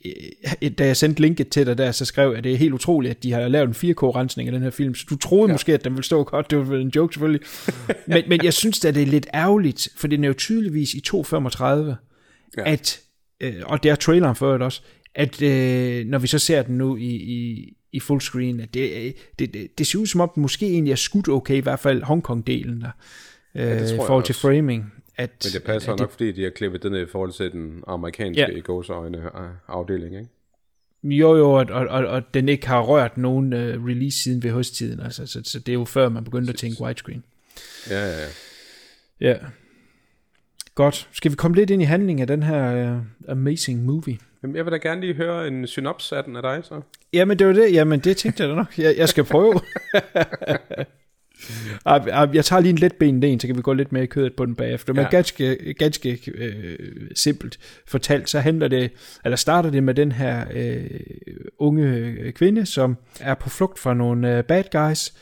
[0.62, 2.74] øh, da jeg sendte linket til dig der, så skrev jeg, at det er helt
[2.74, 4.96] utroligt, at de har lavet en 4K-rensning af den her film.
[4.96, 5.54] Så du troede ja.
[5.54, 6.52] måske, at den ville stå godt.
[6.52, 7.42] Det var en joke selvfølgelig.
[8.08, 11.02] men, men jeg synes at det er lidt ærgerligt, for den er jo tydeligvis i
[11.08, 11.96] 2.35, ja.
[12.58, 12.72] Ja.
[12.72, 13.00] at,
[13.42, 14.82] øh, og det er traileren for det også,
[15.16, 19.12] at øh, når vi så ser den nu i, i, i fullscreen, at det, øh,
[19.40, 21.80] det, det, det ser ud som om, den måske egentlig er skudt okay, i hvert
[21.80, 22.92] fald Hongkong-delen der,
[23.56, 24.94] øh, det jeg forhold til framing.
[25.20, 27.84] At, Men det passer at nok, fordi de har klippet den i forhold til den
[27.88, 28.48] amerikanske Ja.
[28.48, 30.30] i gåseøjne øh, afdeling, ikke?
[31.04, 34.52] Jo, jo, og, og, og, og den ikke har rørt nogen uh, release siden ved
[34.52, 37.24] høsttiden, altså, så, så det er jo før, man begyndte at tænke widescreen.
[37.90, 38.28] Ja, ja, ja.
[39.30, 39.38] Ja.
[40.76, 41.08] Godt.
[41.12, 43.02] Skal vi komme lidt ind i handlingen af den her uh,
[43.32, 44.18] amazing movie?
[44.44, 46.82] Jamen, jeg vil da gerne lige høre en synops af den af dig, så.
[47.14, 47.74] Jamen, det var det.
[47.74, 48.78] Jamen, det tænkte jeg da nok.
[48.78, 49.54] Jeg, jeg skal prøve.
[52.34, 54.34] Jeg tager lige en let ben en, så kan vi gå lidt mere i kødet
[54.38, 54.94] på den bagefter.
[54.94, 55.10] Men Ja.
[55.10, 56.78] ganske, ganske øh,
[57.16, 58.92] simpelt fortalt, så handler det,
[59.26, 60.84] eller starter det med den her øh,
[61.60, 65.14] unge kvinde, som er på flugt fra nogle øh, bad guys,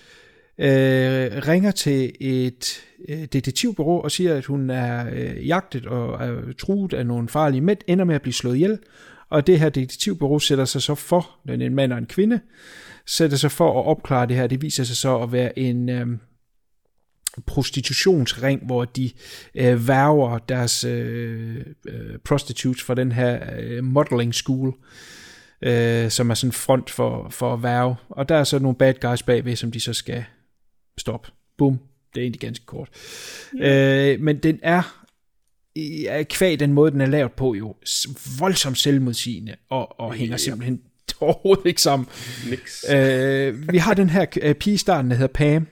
[0.59, 6.53] øh, ringer til et øh, detektivbureau og siger, at hun er øh, jagtet og er
[6.59, 8.79] truet af nogle farlige mænd, ender med at blive slået ihjel.
[9.29, 12.39] Og det her detektivbureau sætter sig så for, den en mand og en kvinde,
[13.05, 14.47] sætter sig for at opklare det her.
[14.47, 16.07] Det viser sig så at være en øh,
[17.45, 19.11] prostitutionsring, hvor de
[19.55, 24.73] øh, værger deres øh, øh, prostitutes fra den her øh, modeling school,
[25.61, 27.95] øh, som er sådan en front for, for at værge.
[28.09, 30.25] Og der er så nogle bad guys bagved, som de så skal
[30.97, 31.31] stoppe.
[31.57, 31.79] Bum.
[32.13, 32.89] Det er egentlig ganske kort.
[33.61, 35.05] Øh, men den er
[36.29, 37.75] kvæg den måde, den er lavet på, jo
[38.39, 40.81] voldsomt selvmodsigende, og, og hænger simpelthen
[41.21, 42.07] overhovedet ikke sammen.
[42.49, 42.85] Niks.
[42.91, 45.67] Øh, vi har den her øh, pige i starten, der hedder Pam,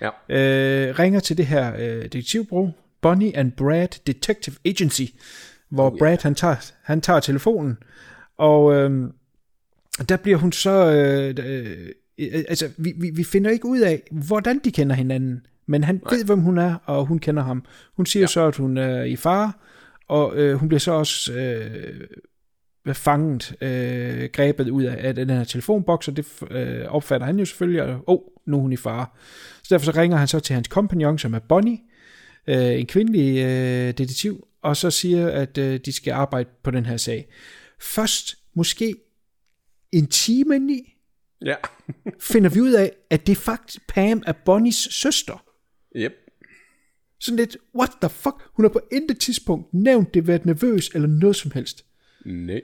[0.00, 0.08] Ja.
[0.28, 5.02] øh, ringer til det her øh, detektivbureau, Bonnie and Brad Detective Agency,
[5.68, 7.78] hvor oh, Brad han tager, han tager telefonen,
[8.38, 9.10] og øh,
[10.08, 11.34] der bliver hun så, øh,
[12.18, 16.00] øh, altså vi, vi, vi finder ikke ud af, hvordan de kender hinanden, men han
[16.04, 16.14] Nej.
[16.14, 17.64] ved, hvem hun er, og hun kender ham.
[17.96, 18.26] Hun siger ja.
[18.26, 19.52] så, at hun er i fare,
[20.08, 25.44] og øh, hun bliver så også øh, fanget, øh, grebet ud af, af den her
[25.44, 29.06] telefonboks, og det øh, opfatter han jo selvfølgelig, og oh, nu er hun i fare.
[29.62, 31.78] Så derfor så ringer han så til hans kompagnon, som er Bonnie,
[32.46, 36.86] øh, en kvindelig øh, detektiv, og så siger, at øh, de skal arbejde på den
[36.86, 37.28] her sag.
[37.80, 38.94] Først, måske
[39.92, 40.92] en time ind i,
[41.44, 41.54] Ja.
[42.20, 45.42] finder vi ud af, at det faktisk Pam er Bonnies søster.
[45.96, 46.12] Yep.
[47.20, 48.36] Sådan lidt, what the fuck?
[48.52, 51.84] Hun har på intet tidspunkt nævnt det, været nervøs eller noget som helst.
[52.24, 52.60] Nej.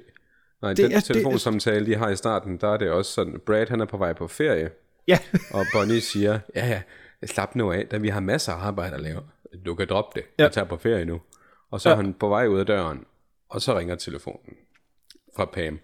[0.62, 2.90] Nej, Det det er- den det er- telefonsamtale, de har i starten, der er det
[2.90, 4.70] også sådan, Brad han er på vej på ferie,
[5.08, 5.18] Ja,
[5.54, 6.82] og Bonnie siger, ja ja,
[7.26, 9.20] slap nu af, da vi har masser af arbejde at lave.
[9.66, 10.42] Du kan droppe det, Ja.
[10.44, 11.20] jeg tager på ferie nu.
[11.70, 11.92] Og så Ja.
[11.92, 13.04] er han på vej ud af døren,
[13.48, 14.56] og så ringer telefonen
[15.36, 15.78] fra Pam.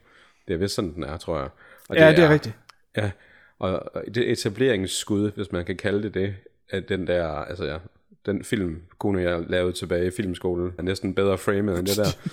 [0.48, 1.48] Det er vist sådan, den er, tror jeg.
[1.88, 2.54] Og ja det er rigtigt.
[2.96, 3.10] Ja,
[3.58, 6.34] og og det etableringsskud, hvis man kan kalde det det,
[6.70, 7.78] at den der, altså ja,
[8.26, 12.28] den film, kunne jeg lavede tilbage i filmskolen, er næsten bedre framet end det der.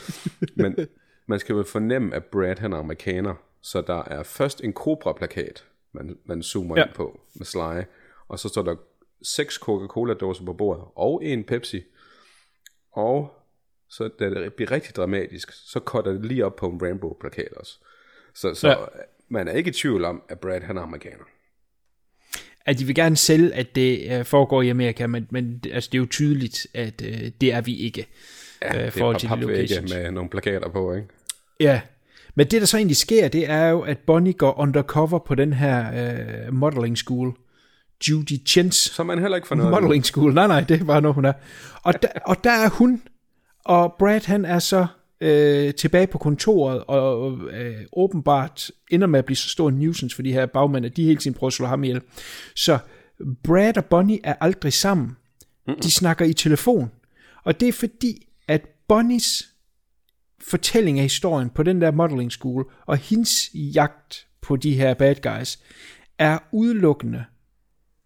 [0.63, 0.87] Men
[1.25, 5.65] man skal jo fornemme, at Brad han er amerikaner, så der er først en Cobra-plakat,
[5.91, 6.85] man, man zoomer Ja.
[6.85, 7.83] ind på med Sly,
[8.27, 8.75] og så står der
[9.21, 11.83] seks Coca-Cola-dåser på bordet, og en Pepsi,
[12.91, 13.33] og
[13.89, 17.79] så da det bliver rigtig dramatisk, så cutter det lige op på en Rambo-plakat også.
[18.33, 18.75] Så, så ja.
[19.29, 21.23] man er ikke i tvivl om, at Brad han er amerikaner.
[22.65, 25.97] At de vil gerne sælge, at det øh, foregår i Amerika, men, men altså, det
[25.97, 28.07] er jo tydeligt, at øh, det er vi ikke.
[28.61, 29.93] Ja, øh, det er papvægge locations.
[29.93, 31.07] med nogle plakater på, ikke?
[31.59, 31.81] Ja,
[32.35, 35.53] men det der så egentlig sker, det er jo, at Bonnie går undercover på den
[35.53, 35.85] her
[36.47, 37.35] øh, modeling school.
[38.09, 39.81] Judy Chens Så man heller ikke får noget.
[39.81, 40.33] modeling school.
[40.33, 41.33] Nej, nej, det bare noget, hun er.
[41.83, 43.01] Og der, og der er hun,
[43.65, 44.87] og Brad han er så
[45.25, 50.15] øh, tilbage på kontoret, og øh, åbenbart ender med at blive så stor en nuisance
[50.15, 52.01] for de her bagmænd, at de hele tiden prøver at slå ham ihjel.
[52.55, 52.77] Så
[53.43, 55.11] Brad og Bonnie er aldrig sammen.
[55.83, 56.91] De snakker i telefon.
[57.43, 59.49] Og det er fordi, at Bonnies
[60.41, 65.15] fortælling af historien på den der modeling school, og hendes jagt på de her bad
[65.15, 65.59] guys,
[66.17, 67.25] er udelukkende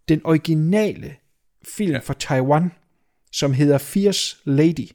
[0.10, 1.15] den originale
[1.75, 1.99] film ja.
[1.99, 2.71] fra Taiwan,
[3.32, 4.89] som hedder Fierce Lady,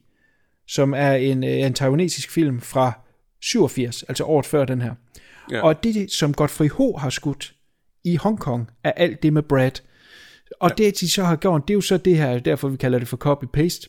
[0.68, 2.92] som er en, øh, en taiwanesisk film fra
[3.40, 4.94] 87, altså året før den her.
[5.50, 5.62] Ja.
[5.62, 7.54] Og det, som Godfrey Ho har skudt
[8.04, 9.80] i Hongkong, er alt det med Brad.
[10.60, 10.84] Og ja.
[10.84, 13.08] det, de så har gjort, det er jo så det her, derfor vi kalder det
[13.08, 13.88] for copy-paste.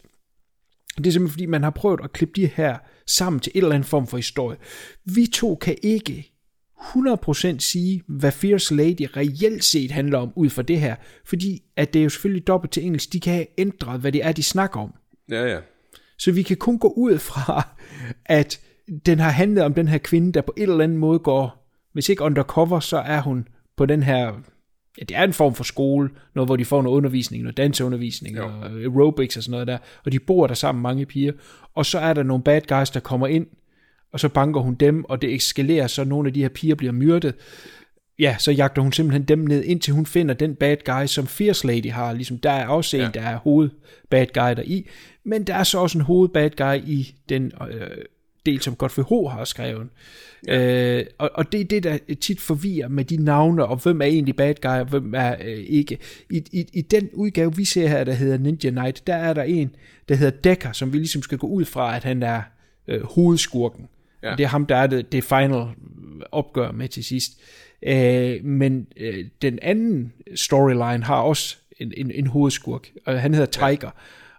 [0.98, 3.76] Det er simpelthen fordi, man har prøvet at klippe de her sammen til et eller
[3.76, 4.58] andet form for historie.
[5.06, 6.32] Vi to kan ikke
[6.80, 11.94] 100% sige, hvad Fierce Lady reelt set handler om ud fra det her, fordi at
[11.94, 14.44] det er jo selvfølgelig dobbelt til engelsk, de kan have ændret, hvad det er, de
[14.44, 14.94] snakker om.
[15.30, 15.60] Ja, ja.
[16.18, 17.68] Så vi kan kun gå ud fra,
[18.26, 18.60] at
[19.06, 22.10] den har handlet om den her kvinde, der på en eller anden måde går, hvis
[22.10, 23.48] ikke undercover, så er hun
[23.78, 24.26] på den her,
[24.98, 28.38] ja, det er en form for skole, noget hvor de får noget undervisning, noget danseundervisning,
[28.38, 28.46] jo.
[28.46, 31.34] og aerobics og sådan noget der, og de bor der sammen, mange piger,
[31.76, 33.48] og så er der nogle bad guys, der kommer ind,
[34.12, 36.94] og så banker hun dem, og det eskalerer, så nogle af de her piger bliver
[36.94, 37.36] myrdet.
[38.20, 41.68] Ja, så jagter hun simpelthen dem ned, indtil hun finder den bad guy, som Fierce
[41.68, 42.14] Lady har.
[42.14, 43.10] Ligesom der er også en, ja.
[43.14, 43.70] der er hoved
[44.10, 44.90] bad guy der i,
[45.24, 47.88] men der er så også en hoved bad guy i den øh,
[48.46, 49.88] del, som Godfrey Ho har skrevet.
[50.48, 50.98] Ja.
[50.98, 54.06] Øh, og, og det er det, der tit forvirrer med de navne, og hvem er
[54.06, 55.98] egentlig bad guy, og hvem er øh, ikke.
[56.30, 59.44] I, i, I den udgave, vi ser her, der hedder Ninja Knight, der er der
[59.44, 59.76] en,
[60.10, 62.42] der hedder Decker, som vi ligesom skal gå ud fra, at han er
[62.88, 63.88] øh, hovedskurken.
[64.26, 64.32] Ja.
[64.32, 65.66] Og det er ham, der er det, det final
[66.32, 67.32] opgør med til sidst.
[67.82, 73.46] Øh, men øh, den anden storyline har også en, en, en hovedskurk, og han hedder
[73.46, 73.78] Tiger.
[73.84, 73.90] Ja.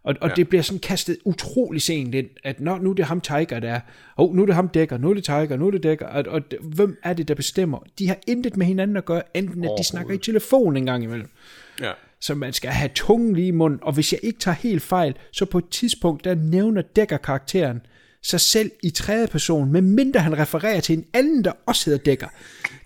[0.03, 0.35] Og, og ja.
[0.35, 3.73] det bliver sådan kastet utrolig sent ind, at når, nu er det ham Tiger, der
[3.73, 3.81] er,
[4.17, 6.25] oh, nu er det ham Dækker, nu er det Tiger, nu er det Dækker, og,
[6.29, 7.79] og hvem er det, der bestemmer?
[7.99, 11.05] De har intet med hinanden at gøre, enten at de snakker i telefon en gang
[11.05, 11.29] imellem.
[11.81, 11.93] Ja.
[12.21, 15.15] Så man skal have tungen lige i munden, og hvis jeg ikke tager helt fejl,
[15.33, 17.81] så på et tidspunkt, der nævner Dækker karakteren,
[18.27, 22.29] sig selv i tredje person, medmindre han refererer til en anden, der også hedder Dækker.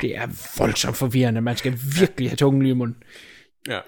[0.00, 0.26] Det er
[0.58, 1.40] voldsomt forvirrende.
[1.40, 2.96] Man skal virkelig have tungen lige i munden.
[3.68, 3.78] Ja.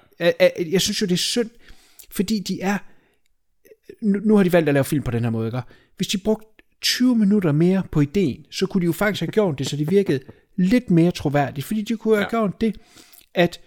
[0.72, 1.50] Jeg synes jo, det er synd,
[2.10, 2.78] fordi de er...
[4.02, 5.60] Nu, nu har de valgt at lave film på den her måde, ikke?
[5.96, 6.46] Hvis de brugte
[6.80, 9.90] 20 minutter mere på ideen, så kunne de jo faktisk have gjort det, så det
[9.90, 10.20] virkede
[10.56, 11.66] lidt mere troværdigt.
[11.66, 12.30] Fordi de kunne have ja.
[12.30, 12.76] gjort det,
[13.34, 13.60] at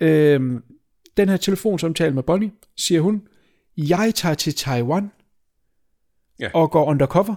[0.00, 0.62] øhm,
[1.16, 3.22] den her telefonsamtale med Bonnie, siger hun,
[3.76, 5.10] jeg tager til Taiwan,
[6.40, 6.48] ja.
[6.54, 7.34] og går undercover.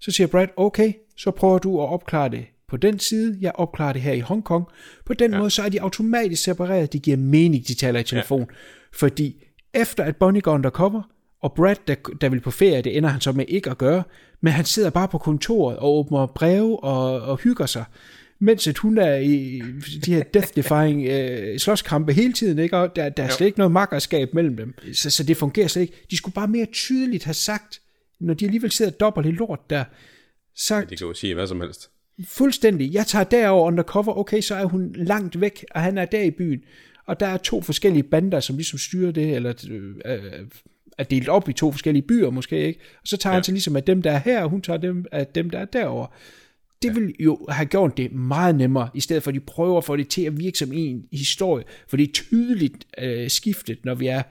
[0.00, 3.92] Så siger Brad, okay, så prøver du at opklare det på den side, jeg opklarer
[3.92, 4.64] det her i Hongkong.
[5.06, 5.38] På den ja.
[5.38, 8.40] måde, så er de automatisk separeret, de giver mening, de taler i telefon.
[8.40, 8.56] Ja.
[8.92, 9.44] Fordi
[9.74, 11.02] efter at Bonnie går undercover,
[11.42, 14.02] og Brad, der, der vil på ferie, det ender han så med ikke at gøre,
[14.40, 17.84] men han sidder bare på kontoret og åbner breve og, og hygger sig,
[18.38, 19.62] mens at hun er i
[20.06, 22.76] de her death-defying øh, slåskampe hele tiden, ikke?
[22.76, 25.82] og der, der er slet ikke noget makkerskab mellem dem, så, så det fungerer slet
[25.82, 26.06] ikke.
[26.10, 27.80] De skulle bare mere tydeligt have sagt,
[28.20, 29.84] når de alligevel sidder dobbelt i lort der,
[30.54, 30.74] så...
[30.74, 31.90] Ja, de kan jo sige hvad som helst.
[32.26, 32.94] Fuldstændig.
[32.94, 36.30] Jeg tager derover undercover, okay, så er hun langt væk, og han er der i
[36.30, 36.60] byen.
[37.06, 39.54] Og der er to forskellige bander, som ligesom styrer det, eller
[40.04, 40.46] øh,
[40.98, 42.80] er delt op i to forskellige byer måske, ikke?
[43.02, 43.36] Og så tager ja.
[43.36, 45.58] han sig ligesom af dem, der er her, og hun tager dem af dem, der
[45.58, 46.06] er derover.
[46.82, 46.94] Det ja.
[46.94, 49.96] vil jo have gjort det meget nemmere, i stedet for at de prøver at få
[49.96, 54.06] det til at virke som en historie, for det er tydeligt øh, skiftet, når vi
[54.06, 54.22] er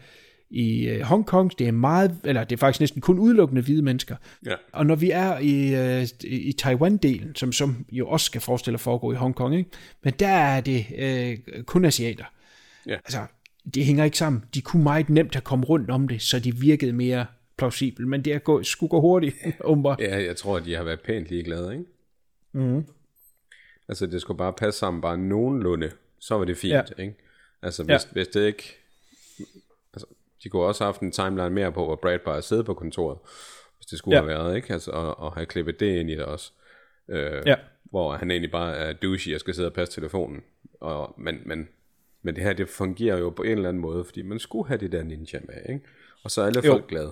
[0.53, 4.15] i øh, Hongkong, det er meget, eller det er faktisk næsten kun udelukkende hvide mennesker.
[4.45, 4.55] Ja.
[4.71, 8.81] Og når vi er i, øh, i Taiwan-delen, som, som jo også skal forestille at
[8.81, 9.69] foregå i Hongkong, ikke?
[10.03, 12.25] men der er det øh, kun asiater.
[12.87, 12.93] Ja.
[12.93, 13.19] Altså,
[13.73, 14.43] det hænger ikke sammen.
[14.53, 17.25] De kunne meget nemt have kommet rundt om det, så de virkede mere
[17.57, 19.35] plausibelt, men det er gå, skulle gå hurtigt.
[19.65, 19.95] umber.
[19.99, 21.85] ja, jeg tror, at de har været pænt ligeglade, ikke?
[22.51, 22.85] Mm.
[23.87, 27.01] Altså, det skulle bare passe sammen bare nogenlunde, så var det fint, ja.
[27.03, 27.15] ikke?
[27.61, 27.97] Altså, hvis, ja.
[28.11, 28.82] hvis det ikke
[30.43, 33.17] de kunne også have haft en timeline mere på, hvor Brad bare siddet på kontoret,
[33.77, 34.21] hvis det skulle ja.
[34.21, 34.73] have været, ikke?
[34.73, 36.51] Altså, og, og have klippet det ind i det også.
[37.09, 37.55] Øh, ja.
[37.83, 40.41] Hvor han egentlig bare er douchey og skal sidde og passe telefonen.
[40.81, 41.67] Og, men, men,
[42.21, 44.77] men det her, det fungerer jo på en eller anden måde, fordi man skulle have
[44.77, 45.85] det der ninja med, ikke?
[46.23, 46.71] Og så er alle jo.
[46.71, 47.11] folk glade.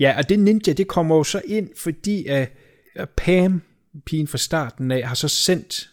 [0.00, 3.62] Ja, og det ninja, det kommer jo så ind, fordi uh, Pam,
[4.06, 5.90] pigen fra starten af, har så sendt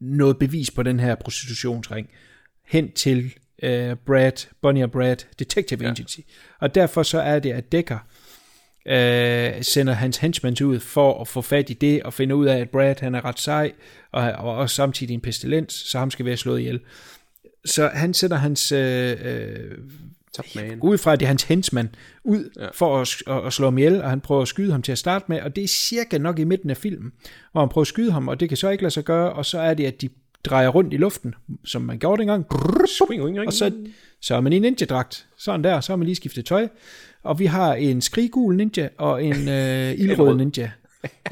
[0.00, 2.10] noget bevis på den her prostitutionsring
[2.64, 5.90] hen til uh, Brad, Bonnie og Brad Detective ja.
[5.90, 6.20] Agency.
[6.60, 7.98] Og derfor så er det, at Decker
[8.86, 12.58] uh, sender hans henchmen ud for at få fat i det, og finde ud af,
[12.58, 13.72] at Brad han er ret sej,
[14.12, 16.80] og, og også samtidig en pestilens, så ham skal være slået ihjel.
[17.64, 18.72] Så han sender hans...
[18.72, 18.78] Uh,
[20.34, 20.80] Topman.
[20.82, 21.88] Ud fra, at det er hans hensmand
[22.24, 22.68] ud ja.
[22.74, 24.98] for at, at, at slå ham ihjel, og han prøver at skyde ham til at
[24.98, 27.12] starte med, og det er cirka nok i midten af filmen,
[27.52, 29.46] hvor han prøver at skyde ham, og det kan så ikke lade sig gøre, og
[29.46, 30.08] så er det, at de
[30.44, 32.46] drejer rundt i luften, som man gjorde dengang.
[33.46, 33.72] Og så,
[34.20, 35.26] så er man i ninja-dragt.
[35.36, 36.68] Sådan der, så har man lige skiftet tøj.
[37.22, 40.70] Og vi har en skriggul ninja og en øh, ildrød ninja.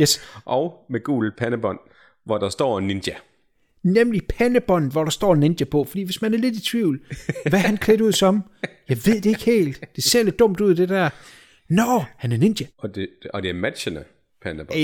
[0.01, 0.20] Yes.
[0.44, 1.79] og med gul pandebånd,
[2.25, 3.14] hvor der står ninja.
[3.83, 5.85] Nemlig pandebånd, hvor der står ninja på.
[5.85, 7.01] Fordi hvis man er lidt i tvivl,
[7.51, 8.42] hvad han klædt ud som?
[8.88, 9.85] Jeg ved det ikke helt.
[9.96, 11.11] Det ser lidt dumt ud, det der.
[11.68, 12.66] Nå, han er ninja.
[12.79, 14.05] Og det, og det er matchende
[14.42, 14.79] pandebånd.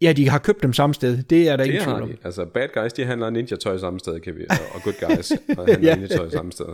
[0.00, 1.22] Ja, de har købt dem samme sted.
[1.22, 2.10] Det er der Det ingen tvivl om.
[2.24, 5.78] Altså, bad guys, de handler ninja-tøj samme sted, kan vi, og, good guys handler Ja.
[5.88, 5.94] ja.
[5.94, 6.66] ninja-tøj samme sted.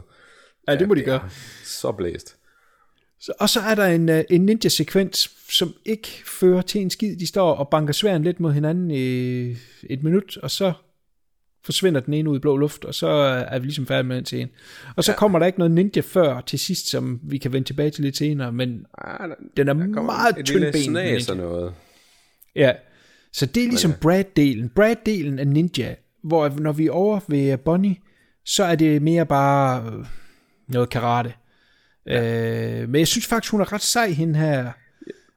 [0.69, 1.29] Ja, det må de gøre.
[1.65, 2.37] Så blæst.
[3.21, 7.17] Så, og så er der en, øh, en ninja-sekvens, som ikke fører til en skid.
[7.17, 9.51] De står og banker sværen lidt mod hinanden i
[9.91, 10.73] et minut, og så
[11.65, 13.07] forsvinder den ene ud i blå luft, og så
[13.49, 14.49] er vi ligesom færdige med den scene.
[14.97, 15.19] Og så ja.
[15.19, 18.17] kommer der ikke noget ninja før til sidst, som vi kan vende tilbage til lidt
[18.17, 20.45] senere, men Ah, der, den er der meget og
[20.93, 21.35] ninja.
[21.35, 21.75] noget.
[22.57, 22.73] Ja,
[23.33, 24.69] så det er ligesom Brad-delen.
[24.81, 27.97] Brad-delen af Ninja, hvor når vi er over ved Bonnie,
[28.45, 30.07] så er det mere bare øh,
[30.69, 31.33] noget karate.
[32.07, 32.83] Ja.
[32.83, 34.73] Øh, men jeg synes faktisk, hun er ret sej, hende her.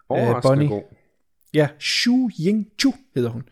[0.10, 0.68] Overraskende Bonnie.
[0.68, 0.84] god.
[1.54, 3.44] Ja, Shu Ying Chu hedder hun.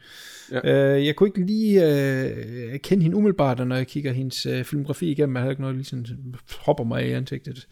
[0.52, 0.96] Ja.
[0.96, 5.12] Øh, jeg kunne ikke lige øh, kende hende umiddelbart, når jeg kigger hendes øh, filmografi
[5.12, 5.36] igennem.
[5.36, 6.06] Jeg havde ikke noget, ligesom
[6.60, 7.68] hopper mig i ansigtet.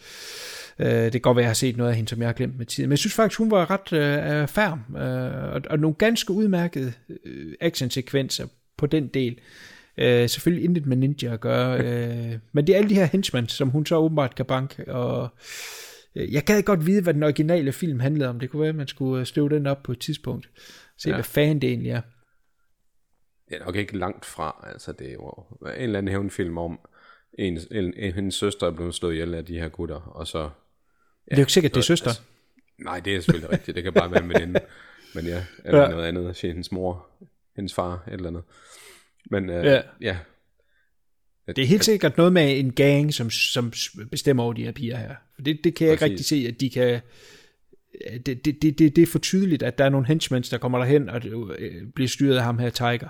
[0.79, 2.33] Øh, det kan godt være, at jeg har set noget af hende, som jeg har
[2.33, 2.87] glemt med tiden.
[2.87, 4.95] Men jeg synes faktisk, hun var ret øh, færm.
[4.95, 6.93] Øh, og, og nogle ganske udmærkede
[7.25, 9.39] øh, actionsekvenser på den del.
[9.97, 11.79] Øh, selvfølgelig intet med ninja at gøre.
[11.79, 14.91] øh, men det er alle de her henchmen, som hun så åbenbart kan banke.
[14.93, 15.29] Og
[16.15, 18.39] øh, jeg gad godt vide, hvad den originale film handlede om.
[18.39, 20.49] Det kunne være, at man skulle øh, støve den op på et tidspunkt.
[20.97, 21.09] Se, ja.
[21.09, 21.15] Ja.
[21.15, 22.01] hvad fanden det egentlig er.
[23.49, 24.67] Det er nok ikke langt fra.
[24.73, 26.79] Altså, det er jo en eller anden hævnfilm om,
[27.39, 30.49] en, en, en, hendes søster er blevet slået ihjel af de her gutter, og så...
[31.27, 32.07] Er jo ikke sikkert, det er søster.
[32.07, 32.21] Altså,
[32.77, 33.75] nej, det er selvfølgelig rigtigt.
[33.75, 34.59] Det kan bare være en veninde.
[35.15, 35.87] Men ja, eller Ja.
[35.89, 36.35] noget andet.
[36.35, 37.07] Sige hendes mor,
[37.55, 38.43] hendes far, et eller andet.
[39.31, 39.81] Men øh, Ja.
[40.01, 40.17] ja.
[41.47, 43.73] Det er helt sikkert noget med en gang, som, som
[44.11, 45.15] bestemmer over de her piger her.
[45.35, 46.11] For det, det kan jeg ikke Præcis.
[46.11, 47.01] rigtig se, at de kan...
[48.25, 50.77] Det, det, det, det, det er for tydeligt, at der er nogle henchmen, der kommer
[50.77, 51.21] derhen og
[51.59, 53.07] øh, bliver styret af ham her Tiger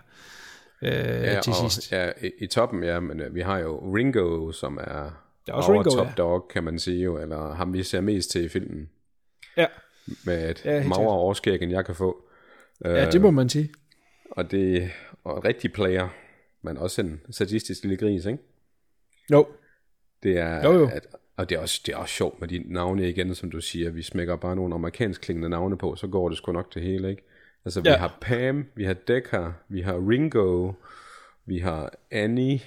[0.81, 1.91] øh, ja, til og, sidst.
[1.91, 5.57] Ja, i, i toppen, ja, men øh, vi har jo Ringo, som er, Der er
[5.57, 6.11] også Ringo, top ja.
[6.17, 8.89] dog, kan man sige jo, eller ham vi ser mest til i filmen,
[9.57, 9.65] Ja,
[10.25, 12.25] med et Ja, magre overskæg, end jeg kan få.
[12.85, 13.69] ja, det må man sige.
[14.31, 14.91] Og det
[15.23, 16.07] og en rigtig player,
[16.61, 18.39] men også en sadistisk lille gris, ikke?
[19.31, 19.47] Jo,
[20.23, 20.89] Det er, Jo, jo.
[20.93, 23.61] At, og det er, også, det er også sjovt med de navne igen, som du
[23.61, 23.89] siger.
[23.89, 27.09] Vi smækker bare nogle amerikansk klingende navne på, så går det sgu nok det hele,
[27.09, 27.23] ikke?
[27.65, 27.93] Altså, vi Ja.
[27.93, 27.99] ja.
[27.99, 30.71] har Pam, vi har Decker, vi har Ringo,
[31.45, 32.59] vi har Annie,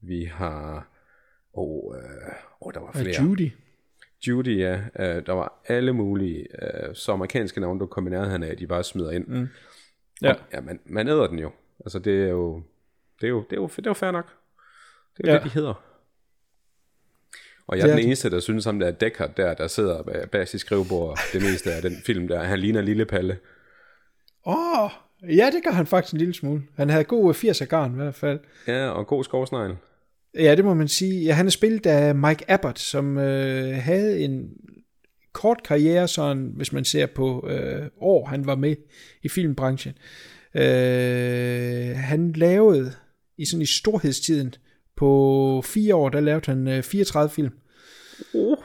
[0.00, 0.88] vi har...
[1.56, 2.02] Oh, øh,
[2.60, 3.22] oh, der var og flere.
[3.22, 3.50] Judy.
[4.26, 4.80] Judy, ja.
[4.98, 8.66] Øh, der var alle mulige øh, så amerikanske navne, du kom i nærheden af, de
[8.66, 9.26] bare smider ind.
[9.26, 9.48] Mm.
[10.22, 10.32] Ja.
[10.32, 11.50] Og, ja, man, man æder den jo.
[11.84, 12.62] Altså, det er jo...
[13.20, 14.26] Det er jo, det er jo, det er jo fair nok.
[15.16, 15.38] Det er jo Ja.
[15.38, 15.82] det, de hedder.
[17.66, 18.06] Og jeg er er den de.
[18.06, 21.72] eneste, der synes, ham der Deckard der, der sidder bag- bag sit skrivebord, det meste
[21.72, 22.42] af den film der.
[22.42, 23.38] Han ligner Lille Palle.
[24.46, 24.90] Åh, oh,
[25.36, 26.62] ja, det gør han faktisk en lille smule.
[26.76, 28.40] Han havde god 80'er garn i hvert fald.
[28.66, 29.76] Ja, og god skovsnegl.
[30.38, 31.24] Ja, det må man sige.
[31.24, 34.50] Ja, han er spillet af Mike Abbott, som øh, havde en
[35.32, 38.76] kort karriere, sådan, hvis man ser på øh, år, han var med
[39.22, 39.94] i filmbranchen.
[40.54, 42.92] Øh, han lavede
[43.38, 44.54] i sådan i storhedstiden
[44.96, 47.52] på fire år, der lavede han øh, 34 film.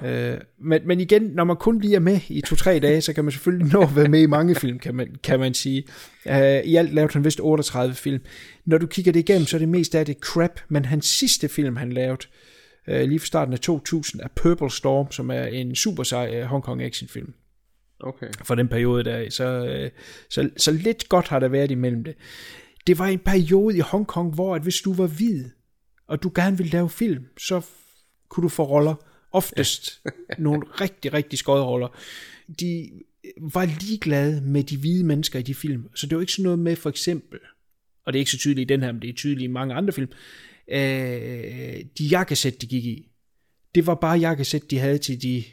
[0.05, 3.23] Øh, men, men igen, når man kun lige er med i to-tre dage, så kan
[3.23, 5.83] man selvfølgelig nå at være med i mange film, kan man, kan man sige.
[6.27, 8.23] Øh, I alt lavede han vist 38 film.
[8.65, 11.49] Når du kigger det igennem, så er det mest af det crap, men hans sidste
[11.49, 12.27] film, han lavede,
[12.87, 16.43] øh, lige fra starten af 2000, er Purple Storm, som er en super sej øh,
[16.43, 17.33] Hong Kong actionfilm
[18.03, 18.27] Okay.
[18.43, 19.29] for den periode der.
[19.29, 19.91] Så, øh,
[20.29, 22.15] så, så lidt godt har der været imellem det.
[22.87, 25.45] Det var en periode i Hongkong, hvor at hvis du var hvid,
[26.07, 27.61] og du gerne ville lave film, så
[28.29, 28.95] kunne du få roller.
[29.31, 30.01] Oftest
[30.37, 31.97] nogle rigtig, rigtig skøde roller.
[32.59, 32.91] De
[33.37, 35.89] var ligeglade med de hvide mennesker i de film.
[35.95, 37.39] Så det var ikke sådan noget med for eksempel,
[38.05, 39.73] og det er ikke så tydeligt i den her, men det er tydeligt i mange
[39.73, 40.11] andre film,
[40.67, 43.07] øh, de jakkesæt, de gik i.
[43.75, 45.43] Det var bare jakkesæt, de havde til de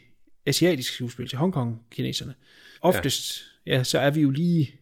[0.46, 2.34] asiatiske skuespil, til Hongkong-kineserne.
[2.80, 3.76] Oftest, ja.
[3.76, 4.74] ja, så er vi jo lige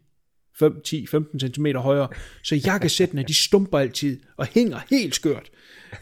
[0.58, 2.08] 5, 10, 15 cm højere,
[2.42, 5.50] så jakkesættene, de stumper altid og hænger helt skørt.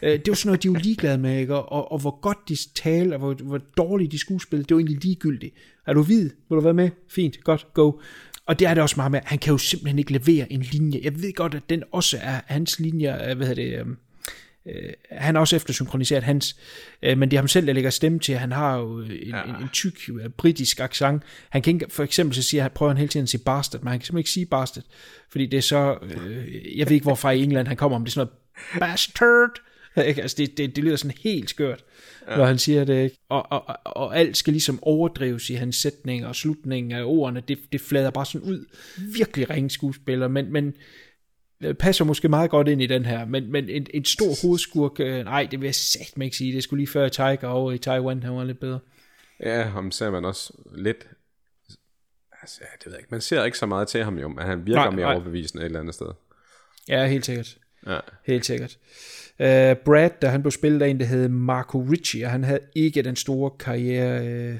[0.01, 1.55] Øh, det er jo sådan noget, de er jo ligeglade med, ikke?
[1.55, 4.79] Og, og, hvor godt de taler, og hvor, hvor dårligt de skuespillede, det er jo
[4.79, 5.55] egentlig ligegyldigt.
[5.87, 6.29] Er du hvid?
[6.49, 6.89] Vil du være med?
[7.09, 7.91] Fint, godt, go.
[8.45, 10.99] Og det er det også meget med, han kan jo simpelthen ikke levere en linje.
[11.03, 13.97] Jeg ved godt, at den også er hans linje, øh, hvad hedder det, øhm,
[14.67, 16.55] øh, han har også eftersynkroniseret hans,
[17.01, 18.35] øh, men det er ham selv, der lægger stemme til.
[18.35, 19.43] Han har jo en, ja.
[19.43, 21.23] en, en tyk øh, britisk accent.
[21.49, 23.81] Han kan ikke, for eksempel så siger han, prøver han hele tiden at sige bastard,
[23.81, 24.83] men han kan simpelthen ikke sige bastard,
[25.29, 28.09] fordi det er så, øh, jeg ved ikke hvorfra i England han kommer, om det
[28.09, 29.61] er sådan noget bastard,
[30.07, 30.21] ikke?
[30.21, 31.83] altså det, det, det lyder sådan helt skørt,
[32.29, 32.37] ja.
[32.37, 33.17] når han siger det, ikke?
[33.29, 37.43] Og, og, og, og alt skal ligesom overdrives i hans sætninger og slutningen af ordene,
[37.47, 38.65] det, det flader bare sådan ud.
[38.97, 40.73] Virkelig ringe skuespiller, men, men
[41.79, 45.25] passer måske meget godt ind i den her, men, men en, en stor hovedskurk, øh,
[45.25, 48.23] nej, det vil jeg satme ikke sige, det skulle lige før Tiger over i Taiwan,
[48.23, 48.79] han var lidt bedre.
[49.39, 51.07] Ja, ham ser man også lidt...
[52.41, 53.11] Altså, ja, det ved jeg ikke.
[53.11, 55.13] Man ser ikke så meget til ham jo, men han virker Nej, mere nej.
[55.13, 56.07] overbevisende et eller andet sted.
[56.87, 57.57] Ja, helt sikkert.
[57.87, 57.99] Ja.
[58.25, 58.77] Helt sikkert.
[59.39, 62.59] Uh, Brad, da han blev spillet af en, der hed Marco Ricci, og han havde
[62.75, 64.49] ikke den store karriere.
[64.53, 64.59] Uh,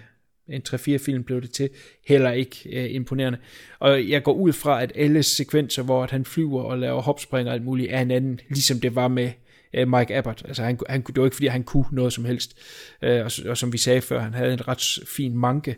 [0.50, 1.70] en 3-4 film blev det til.
[2.08, 3.40] Heller ikke uh, imponerende.
[3.80, 7.48] Og jeg går ud fra, at alle sekvenser, hvor at han flyver og laver hopspring
[7.48, 9.32] og alt muligt, er en anden, ligesom det var med
[9.78, 10.44] uh, Mike Abbott.
[10.46, 12.58] Altså han, han, det var ikke, fordi han kunne noget som helst.
[13.04, 15.76] Uh, og, og som vi sagde før, han havde en ret fin manke.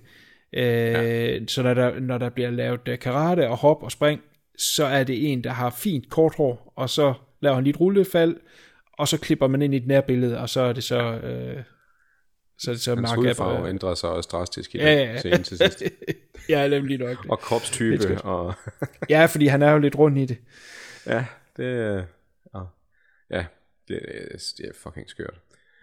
[0.54, 1.46] Uh, ja.
[1.48, 4.22] Så når der, når der bliver lavet uh, karate og hop og spring,
[4.58, 7.80] så er det en, der har fint kort hår, og så laver han lige et
[7.80, 8.36] rullefald,
[8.98, 11.14] og så klipper man ind i et nærbillede, og så er det så...
[11.14, 11.64] Øh,
[12.60, 13.70] så så Hans Mark hudfarve Abbott.
[13.70, 15.18] ændrer sig også drastisk i Ja, ja, ja.
[15.18, 15.84] scene til sidst.
[16.50, 17.26] ja, nemlig nok.
[17.30, 18.54] Og kropstype, og
[19.10, 20.38] Ja, fordi han er jo lidt rundt i det.
[21.06, 21.26] ja,
[21.58, 22.04] det er...
[22.56, 22.60] Ja,
[23.32, 23.46] ja
[23.88, 25.40] det, er- det er fucking skørt.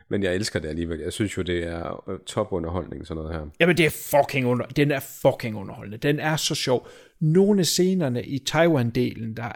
[0.09, 0.99] Men jeg elsker det alligevel.
[1.01, 3.47] Jeg synes jo, det er øh, topunderholdning, sådan noget her.
[3.61, 5.99] Jamen, det er fucking under, den er fucking underholdende.
[5.99, 6.89] Den er så sjov.
[7.21, 9.53] Nogle af scenerne i Taiwan-delen, der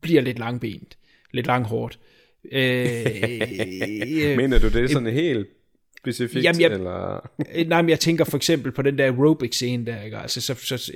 [0.00, 0.98] bliver lidt langbenet.
[1.32, 1.98] Lidt langhårdt.
[2.52, 3.06] Øh,
[4.36, 5.48] Mener du, det er sådan helt
[6.02, 6.44] specifikt?
[6.44, 7.28] Jamen, jeg- eller?
[7.54, 10.16] Øh, Nej, men jeg tænker for eksempel på den der aerobic scene der, ikke?
[10.18, 10.92] Altså, så, så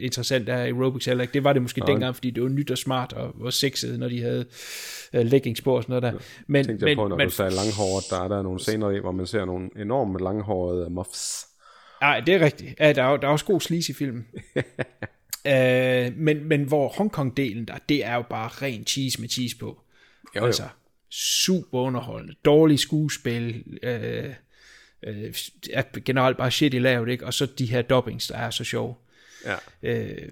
[0.00, 1.32] interessant er aerobics heller ikke.
[1.34, 4.08] Det var det måske dengang, fordi det var nyt og smart og var sexet, når
[4.08, 4.44] de havde
[5.14, 6.20] uh, leggings på og sådan noget der.
[6.46, 9.12] Men, Tænkte jeg på, når du sagde langhåret, der er der nogle scener i, hvor
[9.12, 11.46] man ser nogle enormt langhårede muffs.
[12.00, 12.74] Nej, det er rigtigt.
[12.80, 14.26] Ja, der er, der er også god sleaze i filmen.
[14.56, 19.66] uh, men, men hvor Hongkong-delen der, det er jo bare ren cheese med cheese på.
[20.36, 20.46] Jo, jo.
[20.46, 20.62] Altså,
[21.10, 22.34] super underholdende.
[22.44, 23.64] Dårlig skuespil.
[23.82, 24.34] Øh,
[25.02, 25.34] øh,
[25.72, 27.26] er generelt bare shit i lavet, ikke?
[27.26, 28.94] Og så de her dubbings, der er så sjove.
[29.44, 29.54] Ja.
[29.82, 30.28] Øh,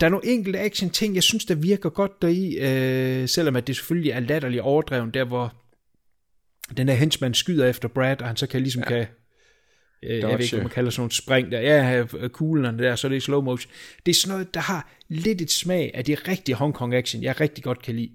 [0.00, 3.66] der er nogle enkelte action ting, jeg synes, der virker godt deri, øh, selvom at
[3.66, 5.54] det selvfølgelig er latterligt overdreven, der hvor
[6.76, 8.88] den her henchman skyder efter Brad, og han så kan ligesom ja.
[8.88, 9.06] kan,
[10.04, 13.06] øh, jeg ved ikke, hvad man kalder sådan nogle spring der, ja, kuglerne der, så
[13.06, 13.72] er det i slow motion.
[14.06, 17.22] Det er sådan noget, der har lidt et smag af det rigtige Hong Kong action,
[17.22, 18.10] jeg rigtig godt kan lide.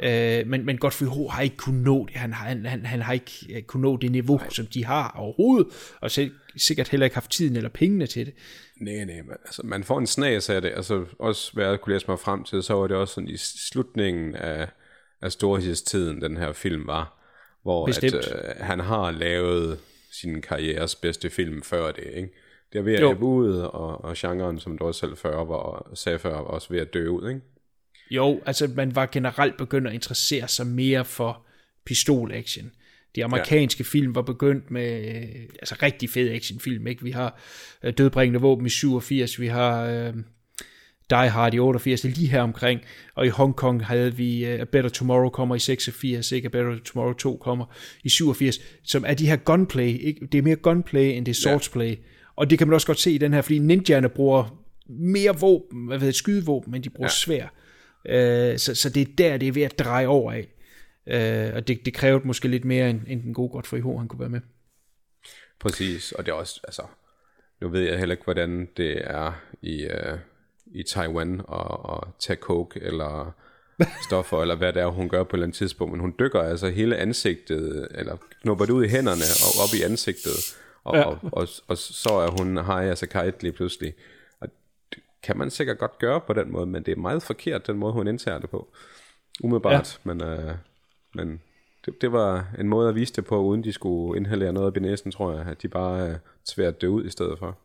[0.00, 0.40] Ja.
[0.40, 3.02] Øh, men, men Godfrey Ho har ikke kunnet nå det, han har, han, han, han
[3.02, 4.50] har ikke øh, kunnet nå det niveau, Nej.
[4.50, 5.66] som de har overhovedet,
[6.00, 8.34] og selv, sikkert heller ikke haft tiden eller pengene til det.
[8.80, 10.72] Nej, nej, men, altså, man får en snas af det.
[10.76, 13.36] Altså, også hvad jeg kunne læse mig frem til, så var det også sådan i
[13.36, 14.68] slutningen af,
[15.22, 17.18] af storhedstiden, den her film var,
[17.62, 18.20] hvor at, øh,
[18.60, 19.78] han har lavet
[20.12, 22.28] sin karrieres bedste film før det, ikke?
[22.72, 25.90] Det er ved at ebbe ud, og, og genren, som du også selv før var,
[25.94, 27.40] sagde før, var også ved at dø ud, ikke?
[28.10, 31.46] Jo, altså man var generelt begyndt at interessere sig mere for
[31.84, 32.72] pistol-action.
[33.16, 33.98] De amerikanske ja.
[33.98, 37.02] film var begyndt med øh, altså rigtig fed actionfilm, ikke?
[37.02, 37.40] Vi har
[37.82, 40.14] øh, Dødbringende Våben i 87, vi har øh,
[41.12, 42.80] Die Hard i 88, det er lige her omkring,
[43.14, 46.46] og i Hong Kong havde vi øh, A Better Tomorrow kommer i 86, ikke?
[46.46, 47.64] A Better Tomorrow 2 kommer
[48.04, 50.26] i 87, som er de her gunplay, ikke?
[50.26, 51.96] det er mere gunplay, end det er swordsplay,
[52.36, 55.86] og det kan man også godt se i den her, fordi ninjerne bruger mere våben,
[55.86, 57.14] hvad ved skydevåben, men de bruger ja.
[57.24, 57.46] svær.
[58.06, 60.48] Øh, så, så det er der, det er ved at dreje over af.
[61.06, 64.08] Øh, og det, det krævede måske lidt mere, end, end den gode Godfrey Ho, han
[64.08, 64.40] kunne være med.
[65.60, 66.82] Præcis, og det er også, altså,
[67.60, 69.32] nu ved jeg heller ikke, hvordan det er
[69.62, 70.18] i, uh,
[70.74, 73.32] i Taiwan og, og tage coke eller
[74.06, 76.40] stoffer, eller hvad det er, hun gør på et eller andet tidspunkt, men hun dykker
[76.40, 81.04] altså hele ansigtet, eller knupper det ud i hænderne og op i ansigtet, og, Ja.
[81.04, 83.94] og, og, og så er hun hej altså kite lige pludselig.
[84.40, 84.48] Og
[84.94, 87.76] det kan man sikkert godt gøre på den måde, men det er meget forkert, den
[87.78, 88.68] måde, hun indtager det på.
[89.42, 90.12] Umiddelbart, ja.
[90.14, 90.54] men, uh,
[91.14, 91.40] men
[91.86, 94.76] det, det var en måde at vise det på, uden de skulle inhalere noget op
[94.76, 96.16] i næsen, tror jeg, at de bare uh,
[96.48, 97.58] tværte det ud i stedet for.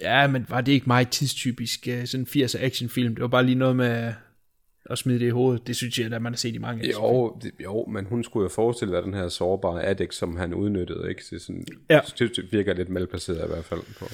[0.00, 3.14] Ja, men var det ikke meget tidstypisk, øh, sådan 80'er actionfilm?
[3.14, 4.12] Det var bare lige noget med
[4.90, 5.66] at smide det i hovedet.
[5.66, 6.90] Det synes jeg, at man har set i mange.
[6.90, 10.54] Jo, det, jo, men hun skulle jo forestille være den her sårbare addict, som han
[10.54, 11.22] udnyttede, ikke?
[11.30, 12.00] Det, sådan, Ja.
[12.18, 14.04] det, virker lidt malplaceret i hvert fald på.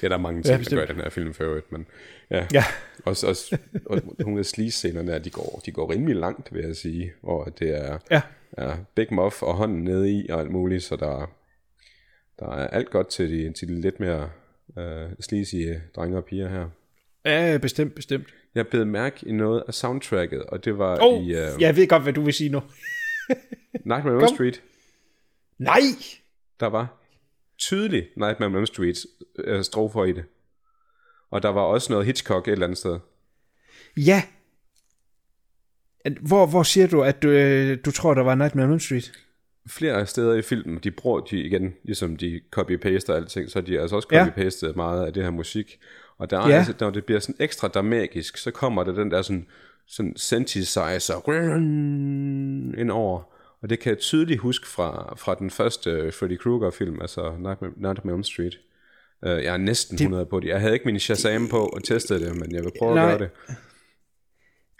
[0.00, 0.78] Det er der mange ting, Ja, ja, der bestemt.
[0.78, 1.86] gør i den her film for øvrigt, men
[2.30, 2.46] ja.
[2.54, 2.64] Ja.
[3.04, 6.76] Også, også og nogle af sleaze-scenerne, der, de går, de går rimelig langt, vil jeg
[6.76, 8.20] sige, hvor det er, Ja.
[8.52, 11.30] er Big Muff og hånden nede i og alt muligt, så der,
[12.38, 14.30] der er alt godt til de, til de lidt mere
[14.76, 16.68] uh, sleazy drenge og piger her.
[17.24, 18.34] Ja, bestemt, bestemt.
[18.54, 21.88] Jeg blev mærke i noget af soundtracket, og det var oh, i uh, jeg ved
[21.88, 22.62] godt, hvad du vil sige nu.
[23.84, 24.62] Nightmare on Elm Street.
[25.58, 25.80] Nej!
[26.60, 26.98] Der var
[27.58, 28.96] tydeligt Nightmare on Elm Street
[29.38, 30.24] øh, strofer i det.
[31.30, 32.98] Og der var også noget Hitchcock et eller andet sted.
[33.96, 34.22] Ja.
[36.20, 39.12] Hvor, hvor siger du, at du, øh, du tror, der var Nightmare on Elm Street?
[39.68, 43.80] Flere steder i filmen, de bruger de igen, ligesom de copy-paster alting, så de har
[43.80, 44.26] altså også Ja.
[44.26, 45.78] copy-pastet meget af det her musik.
[46.18, 46.52] Og der er Ja.
[46.52, 46.58] ja.
[46.58, 49.46] altså, når det bliver sådan ekstra dramatisk, så kommer der den der sådan,
[49.86, 51.14] sådan synthesizer
[52.78, 53.22] ind over.
[53.62, 57.72] Og det kan jeg tydeligt huske fra, fra den første Freddy Krueger film, altså Nightmare,
[57.76, 58.58] Nightmare on Elm Street.
[59.22, 60.48] Uh, jeg er næsten 100 på det.
[60.48, 63.12] Jeg havde ikke min Shazam på og testet det, men jeg vil prøve Nej.
[63.12, 63.56] at gøre det.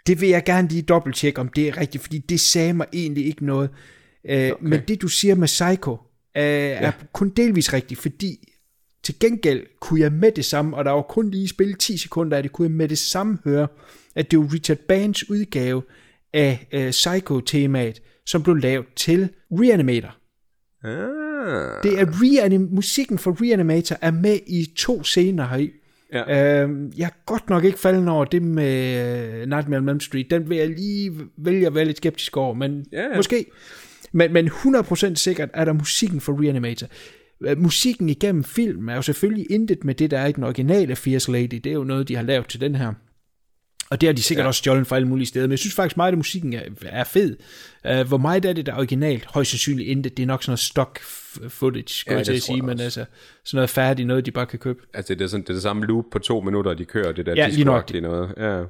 [0.07, 3.25] Det vil jeg gerne lige dobbelttjekke, om det er rigtigt, fordi det sagde mig egentlig
[3.25, 3.69] ikke noget.
[4.23, 4.53] Uh, okay.
[4.61, 5.97] Men det, du siger med Psycho, uh,
[6.35, 6.41] ja.
[6.81, 8.37] er kun delvis rigtigt, fordi
[9.03, 12.37] til gengæld kunne jeg med det samme, og der var kun lige spillet 10 sekunder
[12.37, 13.67] af det, kunne jeg med det samme høre,
[14.15, 15.81] at det var Richard Bands udgave
[16.33, 20.15] af uh, Psycho-temaet, som blev lavet til Reanimator.
[20.83, 21.83] Ah.
[21.83, 25.71] Det er reanim- musikken for Reanimator er med i to scener heri.
[26.13, 26.61] Ja.
[26.63, 30.27] Øhm, jeg er godt nok ikke faldet over det med uh, Nightmare on Elm Street.
[30.31, 33.15] Den vil jeg lige vælge at være lidt skeptisk over, men Ja, ja.
[33.15, 33.45] måske.
[34.11, 36.87] Men, men 100% sikkert er der musikken for Reanimator.
[37.41, 40.95] Øh, Musikken igennem film er jo selvfølgelig intet med det, der er i den originale
[40.95, 41.55] Fierce Lady.
[41.63, 42.93] Det er jo noget, de har lavet til den her.
[43.89, 44.47] Og det har de sikkert ja.
[44.47, 45.47] Også stjålet fra alle mulige steder.
[45.47, 47.37] Men jeg synes faktisk meget, at musikken er, er fed.
[47.89, 49.25] Uh, hvor meget er det, der er originalt?
[49.25, 50.17] Højst sandsynligt intet.
[50.17, 50.99] Det er nok sådan noget stock
[51.49, 52.55] footage, skulle Ja, jeg til at sige.
[52.55, 53.05] jeg Men altså,
[53.45, 54.79] sådan noget færdigt, noget de bare kan købe.
[54.93, 57.25] Altså, det er, sådan, det er det samme loop på to minutter, de kører, det
[57.25, 58.33] der Ja, lige disco-agtige noget.
[58.37, 58.63] Ja.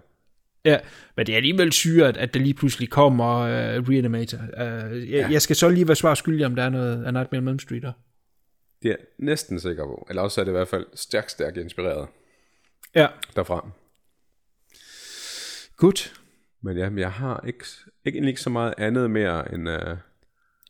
[0.66, 0.80] Ja,
[1.18, 4.38] men det er alligevel syret, at der lige pludselig kommer uh, Reanimator.
[4.38, 5.28] Uh, jeg, ja.
[5.32, 7.60] jeg skal så lige være svar skyldig, om der er noget af Nightmare on Elm
[7.60, 7.92] Street der.
[8.84, 10.08] Det er næsten sikker på.
[10.10, 12.08] Eller også er det i hvert fald stærkt, stærkt inspireret
[12.96, 13.70] Ja, derfra.
[15.78, 16.14] godt.
[16.64, 17.66] Men ja, men jeg har ikke,
[18.06, 19.70] ikke, egentlig ikke så meget andet mere end...
[19.70, 19.76] Uh,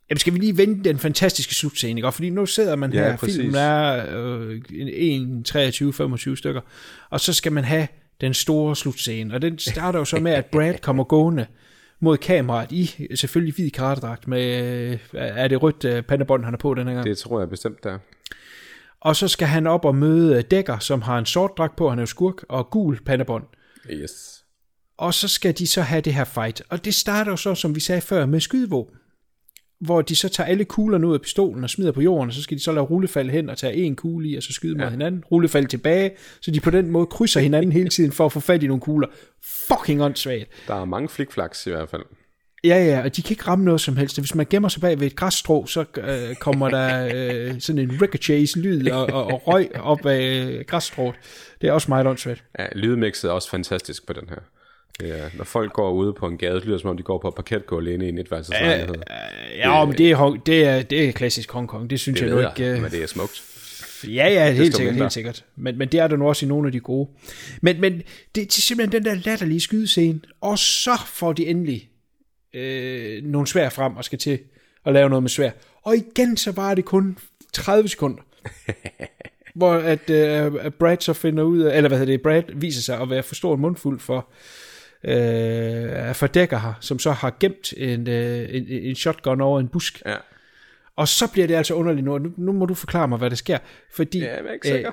[0.09, 2.11] Jamen skal vi lige vente den fantastiske slutscene, ikke?
[2.11, 3.35] Fordi nu sidder man Ja, her, præcis.
[3.35, 6.61] filmen er øh, 1, 23, 25 stykker,
[7.09, 7.87] og så skal man have
[8.21, 11.45] den store slutscene, og den starter jo så med, at Brad kommer gående
[11.99, 16.57] mod kameraet i selvfølgelig hvid karatedragt med, øh, er det rødt øh, pandebånd, han er
[16.57, 17.05] på den her gang?
[17.05, 17.97] det tror jeg bestemt, der.
[19.01, 21.89] Og så skal han op og møde øh, Dækker, som har en sort dragt på,
[21.89, 23.43] han er jo skurk, og gul pandebånd.
[23.91, 24.43] Yes.
[24.97, 26.61] Og så skal de så have det her fight.
[26.69, 28.98] Og det starter jo så, som vi sagde før, med skydevåben.
[29.81, 32.43] Hvor de så tager alle kuglerne ud af pistolen og smider på jorden, og så
[32.43, 34.83] skal de så lave rullefald hen og tage en kugle i, og så skyde mod
[34.83, 34.89] Ja.
[34.89, 35.23] hinanden.
[35.31, 36.11] Rullefald tilbage,
[36.41, 38.81] så de på den måde krydser hinanden hele tiden for at få fat i nogle
[38.81, 39.07] kugler.
[39.67, 40.45] Fucking åndssvagt.
[40.67, 42.01] Der er mange flikflaks i hvert fald.
[42.63, 44.19] Ja, ja, og de kan ikke ramme noget som helst.
[44.19, 48.01] Hvis man gemmer sig bag ved et græsstrå, så øh, kommer der øh, sådan en
[48.01, 51.15] ricochet-lyd og, og, og røg op af øh, græsstrået.
[51.61, 52.43] Det er også meget åndssvagt.
[52.59, 54.37] Ja, lydmixet er også fantastisk på den her.
[54.99, 57.17] Det er, når folk går ude på en gade, det lyder som om de går
[57.17, 58.95] på parketgulv inde i en etværelseslejlighed.
[59.57, 61.89] Ja, men det er, det er, det er klassisk Hongkong.
[61.89, 62.63] Det synes det jeg nu ikke...
[62.63, 63.43] jeg, øh, men det er smukt.
[64.07, 65.03] Ja, ja, helt sikkert, mindre.
[65.03, 65.45] helt sikkert.
[65.55, 67.09] Men, men det er der nu også i nogle af de gode.
[67.61, 68.01] Men, men
[68.35, 71.89] det er simpelthen den der latterlige skydescene, og så får de endelig
[72.53, 74.39] øh, nogle svær frem og skal til
[74.85, 75.51] at lave noget med svær.
[75.83, 77.17] Og igen, så var det kun
[77.53, 78.21] 30 sekunder.
[79.55, 82.81] hvor at, øh, at Brad så finder ud af, eller hvad hedder det, Brad viser
[82.81, 84.27] sig at være for stor en mundfuld for,
[85.03, 89.67] øh, for Decker her, som så har gemt en, øh, en, en shotgun over en
[89.67, 90.01] busk.
[90.05, 90.15] Ja,
[90.95, 93.35] Og så bliver det altså underligt nu, nu, nu må du forklare mig, hvad der
[93.35, 93.57] sker.
[93.93, 94.91] Fordi ja sikker.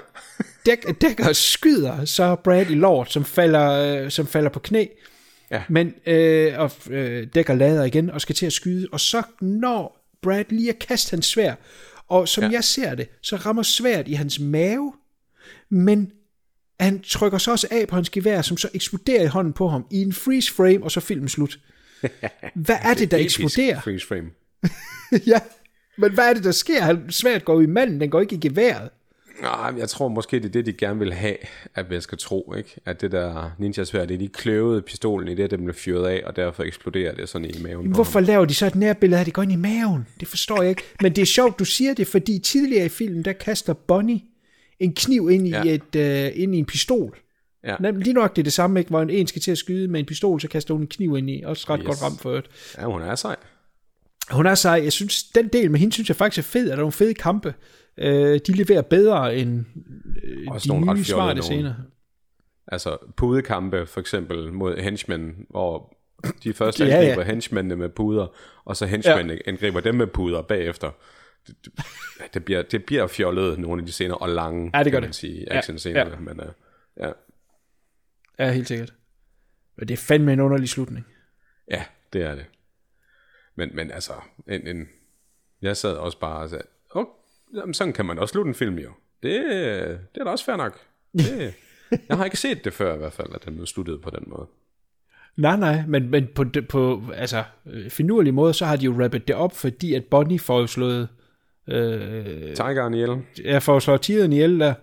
[0.66, 4.86] Dæk, Dækker skyder så Brad i lort, som falder, øh, som falder på knæ.
[5.50, 5.62] Ja.
[5.68, 8.88] Men øh, og, øh, Dækker lader igen og skal til at skyde.
[8.92, 11.54] Og så når Brad lige at kaste hans svær.
[12.08, 12.50] Og som ja.
[12.50, 14.92] Jeg ser det, så rammer svært i hans mave.
[15.68, 16.12] Men
[16.80, 19.86] han trykker så også af på hans gevær, som så eksploderer i hånden på ham
[19.90, 21.58] i en freeze frame, og så filmen slut.
[22.66, 23.80] Hvad er det, der eksploderer?
[23.80, 24.30] Freeze frame.
[25.32, 25.38] ja,
[25.98, 26.82] men hvad er det, der sker?
[26.82, 28.90] Han svært går i manden, den går ikke i geværet.
[29.42, 31.36] Nej, jeg tror måske, det er det, de gerne vil have,
[31.74, 32.76] at man skal tro, ikke?
[32.86, 36.06] At det der ninja sværd, det er de kløvede pistolen i det, den blev fyret
[36.06, 39.24] af, og derfor eksploderer det sådan i maven Hvorfor laver de så et nærbillede af,
[39.24, 40.06] det går ind i maven?
[40.20, 40.82] Det forstår jeg ikke.
[41.00, 44.20] Men det er sjovt, du siger det, fordi tidligere i filmen, der kaster Bonnie
[44.80, 45.62] en kniv ind i, ja.
[45.64, 47.18] Et, øh, ind i en pistol.
[47.64, 47.76] Ja.
[47.80, 48.90] Nemlig lige nok det er det samme, ikke?
[48.90, 51.16] hvor en, en skal til at skyde med en pistol, så kaster hun en kniv
[51.16, 51.42] ind i.
[51.46, 51.86] Også ret yes.
[51.86, 52.48] Godt ramt for øvrigt.
[52.78, 53.36] ja, hun er sej.
[54.30, 54.80] Hun er sej.
[54.84, 56.66] Jeg synes, den del med hende, synes jeg faktisk er fed.
[56.66, 57.54] Er der nogle fede kampe.
[57.98, 59.64] Øh, de leverer bedre end
[60.22, 61.74] øh, Også de nye smarte scener.
[62.68, 65.96] Altså, pudekampe for eksempel mod henchmen, hvor
[66.44, 67.28] de først Ja, angriber ja.
[67.28, 68.26] henchmændene med puder,
[68.64, 69.36] og så henchmen ja.
[69.46, 70.90] angriber dem med puder bagefter.
[71.46, 71.72] Det, det,
[72.34, 75.02] det, bliver, det bliver fjollet nogle af de scener, og lange, Ja, det gør kan
[75.02, 75.16] man det.
[75.16, 76.10] sige, Ja, action-scenerne.
[76.10, 76.16] ja.
[76.20, 76.46] Men uh,
[77.00, 77.12] ja,
[78.38, 78.94] Ja, helt sikkert.
[79.76, 81.06] Men det er fandme en underlig slutning.
[81.70, 82.44] ja, det er det.
[83.54, 84.12] Men, men altså,
[84.48, 84.88] en, en,
[85.62, 87.06] jeg sad også bare og sagde, oh,
[87.56, 88.90] jamen, sådan kan man også slutte en film jo.
[89.22, 89.32] Det,
[90.14, 90.78] det er da også fair nok.
[91.12, 91.54] Det,
[92.08, 94.24] jeg har ikke set det før i hvert fald, at den blev sluttet på den
[94.26, 94.46] måde.
[95.36, 99.28] Nej, nej, men, men på, på altså, øh, finurlig måde, så har de jo rappet
[99.28, 101.08] det op, fordi at Bonnie får jo slået,
[101.68, 103.10] øh, Tigeren ihjel.
[103.44, 104.74] jeg får slået tigeren ihjel der,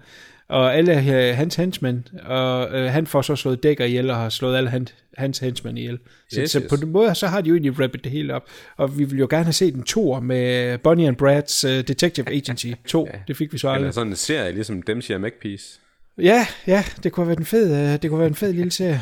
[0.48, 4.30] og alle øh, hans henchmen, og øh, han får så slået dækker ihjel, og har
[4.30, 6.00] slået alle han, hans henchmen ihjel.
[6.32, 6.70] Så, Yes, så yes.
[6.70, 8.44] på den måde, så har de jo egentlig rappet det hele op,
[8.78, 12.30] og vi vil jo gerne have set en tour med Bonnie and Brad's uh, Detective
[12.32, 13.20] Agency 2, ja.
[13.28, 13.94] det fik vi så Eller aldrig.
[13.94, 15.80] sådan en serie, ligesom Dempsey og McPeace.
[16.18, 19.02] Ja, ja, det kunne været en fed, øh, det kunne være en fed lille serie.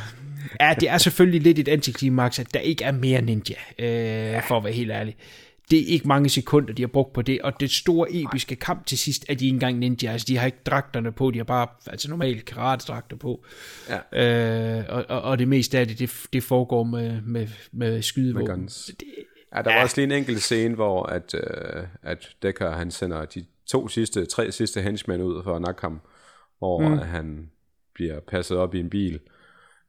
[0.59, 4.57] Ja, det er selvfølgelig lidt et antiklimaks, at der ikke er mere ninja, øh, for
[4.57, 5.15] at være helt ærlig.
[5.72, 8.86] Det er ikke mange sekunder, de har brugt på det, og det store episke kamp
[8.86, 10.11] til sidst er de ikke engang ninja.
[10.11, 13.45] Altså, de har ikke dragterne på, de har bare altså normalt karate-dragter på.
[14.13, 14.80] Ja.
[14.80, 18.47] Øh, og, og, og det meste af det, det, det foregår med, med, med skydevåben.
[18.47, 18.91] Med guns.
[19.55, 23.26] Ja, der var også lige en enkelt scene, hvor at, øh, at Decker, han sender
[23.26, 26.01] de to sidste, tre sidste henchmen ud for at nakke ham,
[26.57, 26.97] hvor mm.
[26.97, 27.49] han
[27.93, 29.19] bliver passet op i en bil,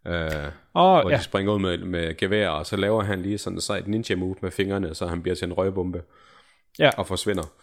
[0.07, 1.16] øh, Åh, hvor ja.
[1.16, 4.16] de springer ud med, med gevær, og så laver han lige sådan et sejt ninja
[4.16, 6.03] move med fingrene, så han bliver til en røgbombe
[6.78, 6.90] Ja.
[6.98, 7.55] og forsvinder.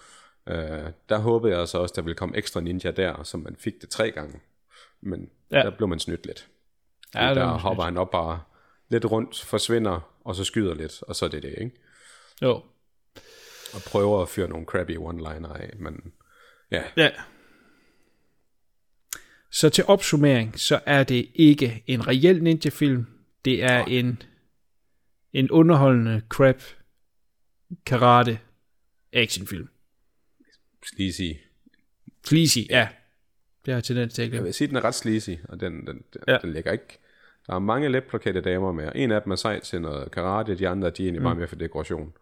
[0.47, 3.73] Øh, der håbede jeg så også, der ville komme ekstra ninja der, så man fik
[3.81, 4.39] det tre gange.
[5.01, 5.57] Men Ja.
[5.61, 6.47] der blev man snydt lidt.
[7.15, 8.41] Ja, der hopper han op bare
[8.89, 11.71] lidt rundt, forsvinder, og så skyder lidt, og så er det det, ikke?
[12.41, 12.61] Jo.
[13.73, 16.13] Og prøver at fyre nogle crappy one-liner af, men
[16.71, 17.09] ja, Ja.
[19.51, 23.05] Så til opsummering, så er det ikke en reel ninja-film.
[23.45, 24.21] Det er en,
[25.33, 26.61] en underholdende crap
[27.85, 28.39] karate
[29.13, 29.69] actionfilm.
[30.85, 31.31] sleazy.
[32.25, 32.87] Sleazy, ja.
[33.65, 36.03] Det har tendens til at Jeg vil sige, den er ret sleazy, og den, den,
[36.13, 36.37] den, Ja.
[36.41, 36.99] den ligger ikke...
[37.47, 40.55] Der er mange letplakate damer med, og en af dem er sej til noget karate,
[40.57, 41.25] de andre de er egentlig mm.
[41.25, 42.13] bare mere for dekoration.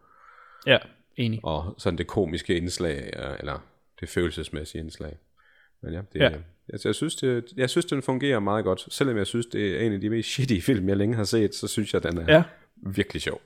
[0.66, 0.78] Ja,
[1.16, 1.40] enig.
[1.42, 3.58] Og sådan det komiske indslag, øh, eller
[4.00, 5.18] det følelsesmæssige indslag.
[5.82, 6.32] Men ja, det, Ja.
[6.72, 8.86] Altså, jeg, synes, det, jeg synes, den fungerer meget godt.
[8.88, 11.54] Selvom jeg synes, det er en af de mest shitty film, jeg længe har set,
[11.54, 12.34] så synes jeg, den er Ja.
[12.36, 12.42] ja.
[12.86, 13.40] virkelig sjov.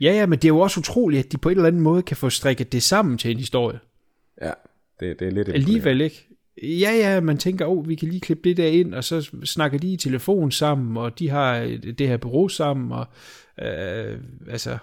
[0.00, 2.02] Ja, ja, men det er jo også utroligt, at de på en eller anden måde
[2.02, 3.78] kan få strikket det sammen til en historie.
[4.42, 4.52] Ja,
[5.00, 6.28] det, det er lidt Alligevel ikke.
[6.62, 9.78] Ja, ja, man tænker, oh, vi kan lige klippe det der ind, og så snakker
[9.78, 13.06] de i telefon sammen, og de har øh, det her bureau sammen, og
[13.62, 14.78] øh, altså,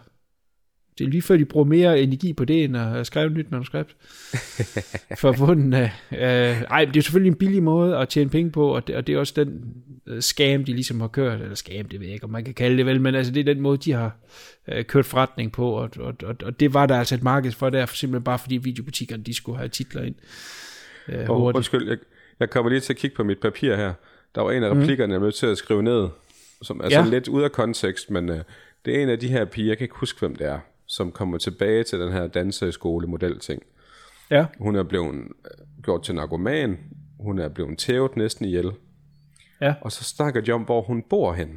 [1.02, 3.52] det er lige før, de bruger mere energi på det, end at skrive et nyt
[3.52, 3.95] manuskript.
[5.18, 8.88] Forbundet af, øh, ej, det er selvfølgelig en billig måde at tjene penge på, og
[8.88, 9.64] det, og det er også den
[10.08, 12.54] øh, scam, de ligesom har kørt, eller scam, det ved jeg ikke, om man kan
[12.54, 14.16] kalde det vel, men altså, det er den måde, de har
[14.68, 17.70] øh, kørt forretning på, og, og, og, og det var der altså et marked for
[17.70, 20.16] der, for simpelthen bare fordi videobutikkerne, de skulle have titler ind.
[21.10, 21.56] Øh, Og, hurtigt.
[21.58, 21.97] undskyld, jeg,
[22.39, 23.93] jeg kommer lige til at kigge på mit papir her.
[24.36, 26.08] Der var en af replikkerne, jeg er nødt til at skrive ned,
[26.62, 26.91] som er Mhm.
[26.91, 26.95] Ja.
[26.97, 28.36] sådan lidt ude af kontekst, men uh,
[28.86, 30.60] det er en af de her piger, jeg kan ikke huske, hvem det er,
[30.91, 33.63] som kommer tilbage til den her danseskole-model-ting.
[34.29, 34.45] Ja.
[34.59, 36.77] Hun er blevet øh, gjort til narkoman,
[37.19, 38.71] hun er blevet tævet næsten ihjel,
[39.61, 39.73] Ja.
[39.81, 41.53] og så snakker de om, hvor hun bor henne.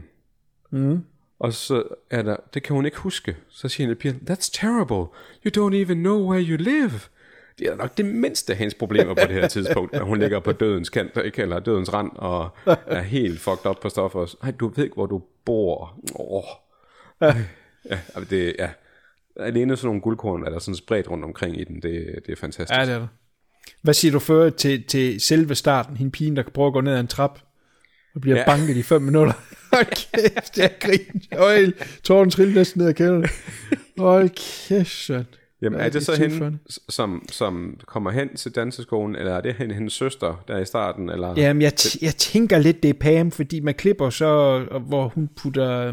[0.70, 1.04] Mm.
[1.38, 3.36] Og så er der, det kan hun ikke huske.
[3.48, 5.06] Så siger en af pigerne, that's terrible.
[5.46, 7.00] You don't even know where you live.
[7.58, 10.40] Det er nok det mindste af hendes problemer på det her tidspunkt, at hun ligger
[10.40, 11.42] på dødens kant, ikke?
[11.42, 14.36] eller dødens rand, og er helt fucked up på stoffer.
[14.42, 16.00] Nej, du ved ikke, hvor du bor.
[16.14, 16.44] Oh.
[17.90, 18.70] Ja, altså, det, ja.
[19.40, 21.74] Alene sådan nogle guldkorn er der sådan spredt rundt omkring i den.
[21.76, 22.78] Det, det er fantastisk.
[22.78, 23.08] Ja, det er det.
[23.82, 25.96] Hvad siger du før til, til selve starten?
[25.96, 27.38] Hende pigen, der kan prøve at gå ned ad en trap,
[28.14, 28.44] og bliver ja.
[28.46, 29.32] Banket i fem minutter.
[29.72, 31.38] Hold kæft, jeg griner.
[31.44, 31.70] Øj,
[32.02, 33.26] tårnen triller næsten ned ad kælderen.
[33.98, 34.30] Hold
[34.68, 35.26] kæft, sådan.
[35.62, 36.58] Jamen, Ja, er det er det så hende,
[36.88, 41.10] som, som kommer hen til danseskolen, eller er det hende, hendes søster der i starten?
[41.10, 41.34] Eller?
[41.36, 45.28] Jamen, jeg, t- jeg tænker lidt, det er Pam, fordi man klipper så, hvor hun
[45.36, 45.92] putter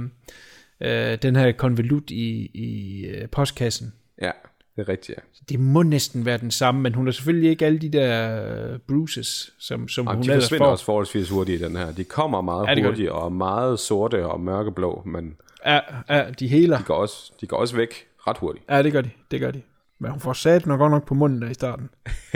[0.81, 3.93] øh, den her konvolut i, i øh, postkassen.
[4.21, 4.31] Ja,
[4.75, 5.43] det er rigtigt, ja.
[5.49, 8.79] Det må næsten være den samme, men hun har selvfølgelig ikke alle de der øh,
[8.87, 10.65] bruises, som, som Og hun de ellers får.
[10.65, 11.91] også forholdsvis hurtigt i den her.
[11.91, 15.79] De kommer meget Ja, hurtigt, og meget sorte og mørkeblå, men Ja,
[16.09, 16.77] ja, de heler.
[16.77, 18.65] de går, også, de går også væk ret hurtigt.
[18.69, 19.09] Ja, det gør de.
[19.31, 19.61] Det gør de.
[19.99, 21.89] Men hun får sat nok godt nok på munden der i starten.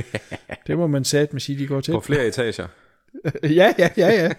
[0.67, 1.91] det må man sat med sige, de går til.
[1.91, 2.67] På flere etager.
[3.43, 4.29] ja, ja, ja, ja.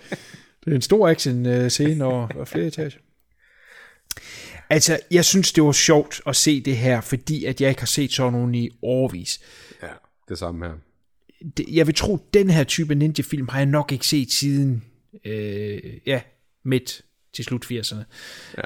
[0.64, 2.90] Det er en stor action øh, scene over, over flere etager.
[4.70, 7.86] Altså, jeg synes, det var sjovt at se det her, fordi at jeg ikke har
[7.86, 9.40] set sådan nogen i årvis.
[9.82, 9.88] Ja,
[10.28, 10.72] det samme her.
[11.72, 14.84] Jeg vil tro, den her type ninja-film har jeg nok ikke set siden,
[15.24, 16.20] øh, ja,
[16.64, 17.02] midt
[17.32, 18.04] til slut 80'erne.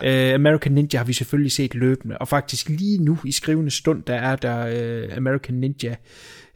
[0.02, 0.28] Ja.
[0.28, 4.02] Uh, American Ninja har vi selvfølgelig set løbende, og faktisk lige nu i skrivende stund,
[4.02, 5.96] der er der uh, American Ninja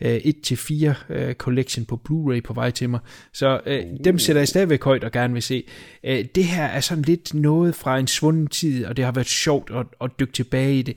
[0.01, 3.01] uh, 1-4 uh, collection på Blu-ray på vej til mig.
[3.32, 5.64] Så uh, dem sætter jeg stadigvæk højt og gerne vil se.
[6.05, 9.26] Uh, det her er sådan lidt noget fra en svunden tid, og det har været
[9.26, 10.97] sjovt at, at dykke tilbage i det.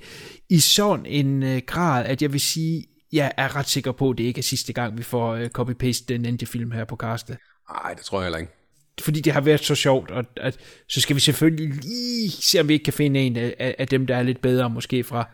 [0.49, 4.17] I sådan en uh, grad, at jeg vil sige, jeg er ret sikker på, at
[4.17, 7.37] det ikke er sidste gang, vi får uh, copy-paste den ninja-film her på castet
[7.69, 8.51] Nej, det tror jeg heller ikke.
[9.01, 12.67] fordi det har været så sjovt, og at, så skal vi selvfølgelig lige se, om
[12.67, 15.29] vi ikke kan finde en af, af dem, der er lidt bedre, måske fra,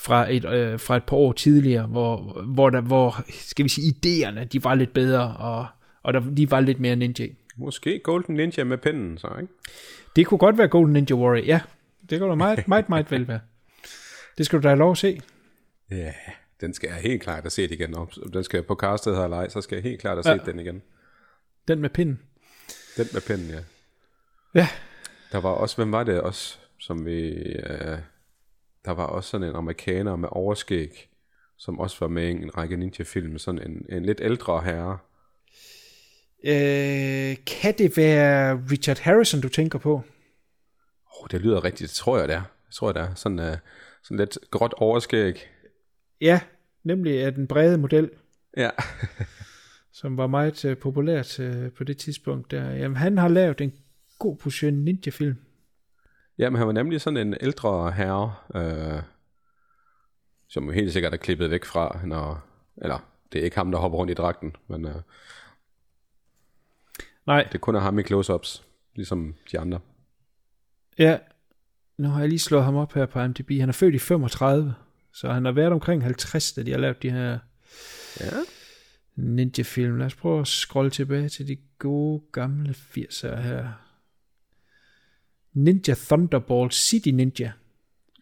[0.00, 3.94] fra et, øh, fra et par år tidligere, hvor, hvor, der, hvor skal vi sige,
[3.96, 5.66] idéerne, de var lidt bedre, og,
[6.02, 7.26] og der, de var lidt mere ninja.
[7.56, 9.52] Måske Golden Ninja med pennen, så, ikke?
[10.16, 11.60] Det kunne godt være Golden Ninja Warrior, ja.
[12.10, 13.40] Det kunne da meget, meget, meget vel være.
[14.38, 15.20] Det skal du da have lov at se.
[15.90, 16.12] Ja,
[16.60, 17.94] den skal jeg helt klart have set igen.
[17.94, 20.50] Om den skal på castet her eller ej, så skal jeg helt klart set Ja.
[20.52, 20.82] den igen.
[21.68, 22.20] Den med pinden.
[22.96, 23.60] Den med pennen, ja.
[24.54, 24.68] Ja.
[25.32, 27.28] Der var også, hvem var det også, som vi...
[27.42, 27.98] Øh,
[28.84, 31.08] der var også sådan en amerikaner med overskæg,
[31.56, 33.38] som også var med i en række ninja-film.
[33.38, 34.98] Sådan en, en lidt ældre herre.
[36.44, 40.02] Øh, kan det være Richard Harrison, du tænker på?
[41.06, 42.40] Oh, det lyder rigtigt, det tror jeg det er.
[42.40, 43.14] Jeg tror det er.
[43.14, 43.56] Sådan, øh,
[44.02, 45.48] sådan lidt gråt overskæg.
[46.20, 46.40] Ja,
[46.84, 48.10] nemlig af den brede model,
[48.56, 48.70] Ja.
[49.92, 52.50] som var meget uh, populært uh, på det tidspunkt.
[52.50, 52.70] Der.
[52.70, 53.72] Jamen, han har lavet en
[54.18, 55.36] god portion ninja-film.
[56.40, 59.02] Jamen, han var nemlig sådan en ældre herre, øh,
[60.48, 62.42] som helt sikkert er klippet væk fra, når,
[62.76, 62.98] eller
[63.32, 64.94] det er ikke ham, der hopper rundt i dragten, men øh,
[67.26, 68.62] Nej, det kun er ham i close-ups,
[68.94, 69.80] ligesom de andre.
[70.98, 71.18] ja.
[71.98, 73.50] Nu har jeg lige slået ham op her på IMDb.
[73.60, 74.74] Han er født i 35,
[75.12, 77.38] så han har været omkring 50, da de har lavet de her
[78.20, 78.26] Ja.
[79.16, 79.96] ninja-film.
[79.98, 83.68] Lad os prøve at scrolle tilbage til de gode gamle 80'ere her.
[85.54, 87.52] Ninja Thunderbolt, City Ninja,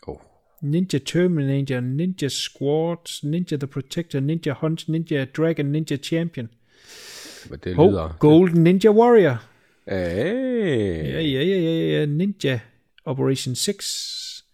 [0.07, 0.20] Oh.
[0.62, 6.49] Ninja Terminator, Ninja Squad, Ninja the Protector, Ninja Hunt, Ninja Dragon, Ninja Champion.
[7.51, 8.16] Men det lyder...
[8.18, 9.37] Golden Ninja Warrior.
[9.89, 11.12] Hey.
[11.12, 12.07] Ja, ja, ja, ja, ja.
[12.07, 12.61] Ninja
[13.05, 14.45] Operation 6.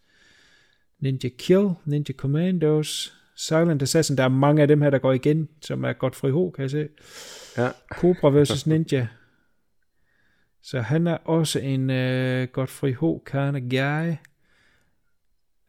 [1.00, 4.16] Ninja Kill, Ninja Commandos, Silent Assassin.
[4.16, 6.70] Der er mange af dem her, der går igen, som er Godfrey Ho, kan jeg
[6.70, 6.88] se.
[7.56, 7.70] Ja.
[7.90, 8.66] Cobra vs.
[8.66, 9.06] Ninja.
[10.64, 13.20] Så han er også en uh, Godfrey of
[13.70, 14.16] guy.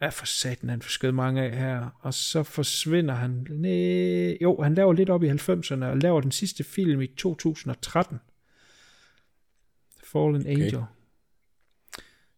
[0.01, 1.89] Ja, for satan, han forskød mange af her.
[1.99, 3.47] Og så forsvinder han.
[3.49, 8.19] Næh, jo, han laver lidt op i 90'erne, og laver den sidste film i 2013.
[10.03, 10.49] Fallen okay.
[10.49, 10.83] Angel.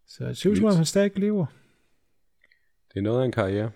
[0.07, 1.45] Så det ser ud som om, han stadig lever.
[2.93, 3.71] Det er noget af en karriere.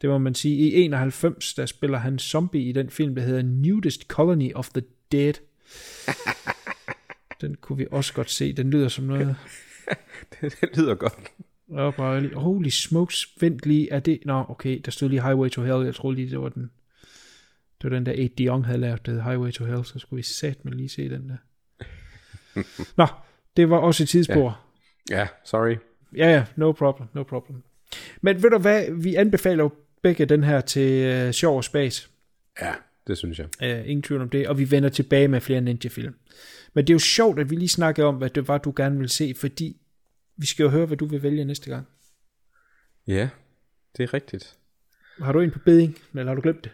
[0.00, 0.56] Det må man sige.
[0.56, 4.82] I 91, der spiller han zombie i den film, der hedder Nudist Colony of the
[5.12, 5.34] Dead.
[7.42, 8.52] den kunne vi også godt se.
[8.52, 9.36] Den lyder som noget...
[10.40, 11.14] det lyder godt.
[11.72, 15.48] Ja, bare lige, holy smokes, vent lige, er det, nå, okay, der stod lige Highway
[15.50, 16.70] to Hell, jeg tror lige, det var den,
[17.82, 20.22] det var den der 8 Dion havde lavet, der Highway to Hell, så skulle vi
[20.22, 21.36] sat med lige se den der.
[23.02, 23.06] nå,
[23.56, 24.60] det var også et tidsspor.
[25.10, 25.76] Ja, sorry.
[26.16, 27.62] Ja, ja, no problem, no problem.
[28.20, 29.70] Men ved du hvad, vi anbefaler jo
[30.02, 32.10] begge den her til uh, sjov og spas.
[32.60, 32.74] Ja,
[33.06, 33.48] det synes jeg.
[33.62, 36.14] Uh, ingen tvivl om det, og vi vender tilbage med flere ninja-film.
[36.74, 38.98] Men det er jo sjovt, at vi lige snakkede om, hvad det var, du gerne
[38.98, 39.76] vil se, fordi
[40.36, 41.86] vi skal jo høre, hvad du vil vælge næste gang.
[43.06, 43.28] Ja,
[43.96, 44.56] det er rigtigt.
[45.18, 46.72] Har du en på beding, eller har du glemt det?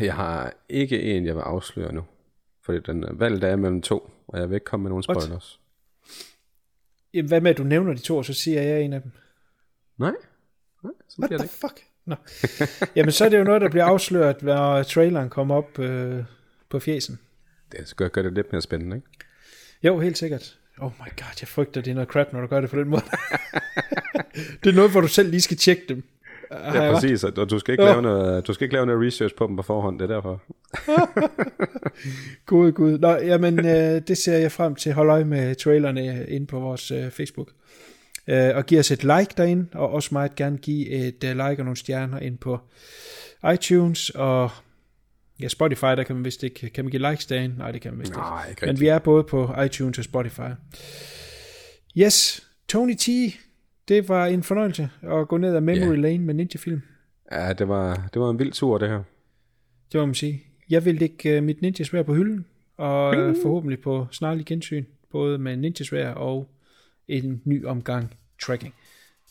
[0.00, 2.04] Jeg har ikke en, jeg vil afsløre nu.
[2.62, 5.22] Fordi den er valgt af mellem to, og jeg vil ikke komme med nogen What?
[5.22, 5.60] spoilers.
[7.14, 9.10] Jamen, hvad med, at du nævner de to, og så siger jeg en af dem?
[9.98, 10.14] Nej,
[10.82, 11.80] Nej sådan What the det fuck?
[12.06, 12.14] Nå.
[12.96, 16.18] Jamen, så er det jo noget, der bliver afsløret, når traileren kommer op øh,
[16.70, 17.18] på fjesen.
[17.72, 19.08] Det skal gøre det lidt mere spændende, ikke?
[19.82, 20.56] Jo, helt sikkert.
[20.78, 22.88] Oh my god, jeg frygter, det er noget crap, når du gør det på den
[22.88, 23.02] måde.
[24.64, 26.02] det er noget, hvor du selv lige skal tjekke dem.
[26.52, 27.24] Har Ja, præcis.
[27.24, 27.90] Og du skal, ikke Ja.
[27.90, 30.42] lave noget, du skal ikke lave noget research på dem på forhånd, det er derfor.
[32.46, 32.98] Gud, gud.
[32.98, 34.92] Nå, jamen, øh, det ser jeg frem til.
[34.92, 37.48] Hold øje med trailerne inde på vores øh, Facebook.
[38.28, 41.42] Øh, og giv os et like derinde, og også meget gerne give et øh, like
[41.42, 42.58] og nogle stjerner ind på
[43.54, 44.50] iTunes, og
[45.40, 47.58] ja, Spotify, der kan man vist ikke, kan man give likes derinde?
[47.58, 48.18] Nej, det kan man vist ikke.
[48.18, 48.80] Nej, ikke Men rigtigt.
[48.80, 50.40] vi er både på iTunes og Spotify.
[51.98, 53.08] Yes, Tony T,
[53.88, 56.00] det var en fornøjelse at gå ned ad memory Ja.
[56.00, 56.82] lane med Ninja-film.
[57.32, 59.02] Ja, det var, det var en vild tur, det her.
[59.92, 60.42] Det må man sige.
[60.70, 62.46] Jeg vil lægge uh, mit ninja på hylden,
[62.76, 66.48] og uh, forhåbentlig på snarlig gensyn, både med ninja og
[67.08, 68.74] en ny omgang tracking.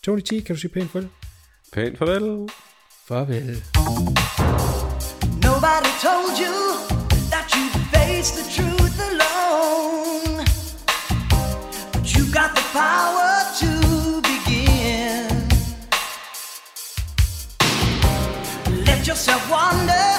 [0.03, 1.09] Tony T, kan du sige pænt farvel?
[1.73, 2.49] Pænt farvel.
[3.07, 3.63] Farvel.
[5.49, 6.55] Nobody told you
[7.34, 10.45] that you face the truth alone.
[11.93, 13.71] But you got the power to
[14.30, 15.30] begin.
[18.86, 20.14] Let yourself wander.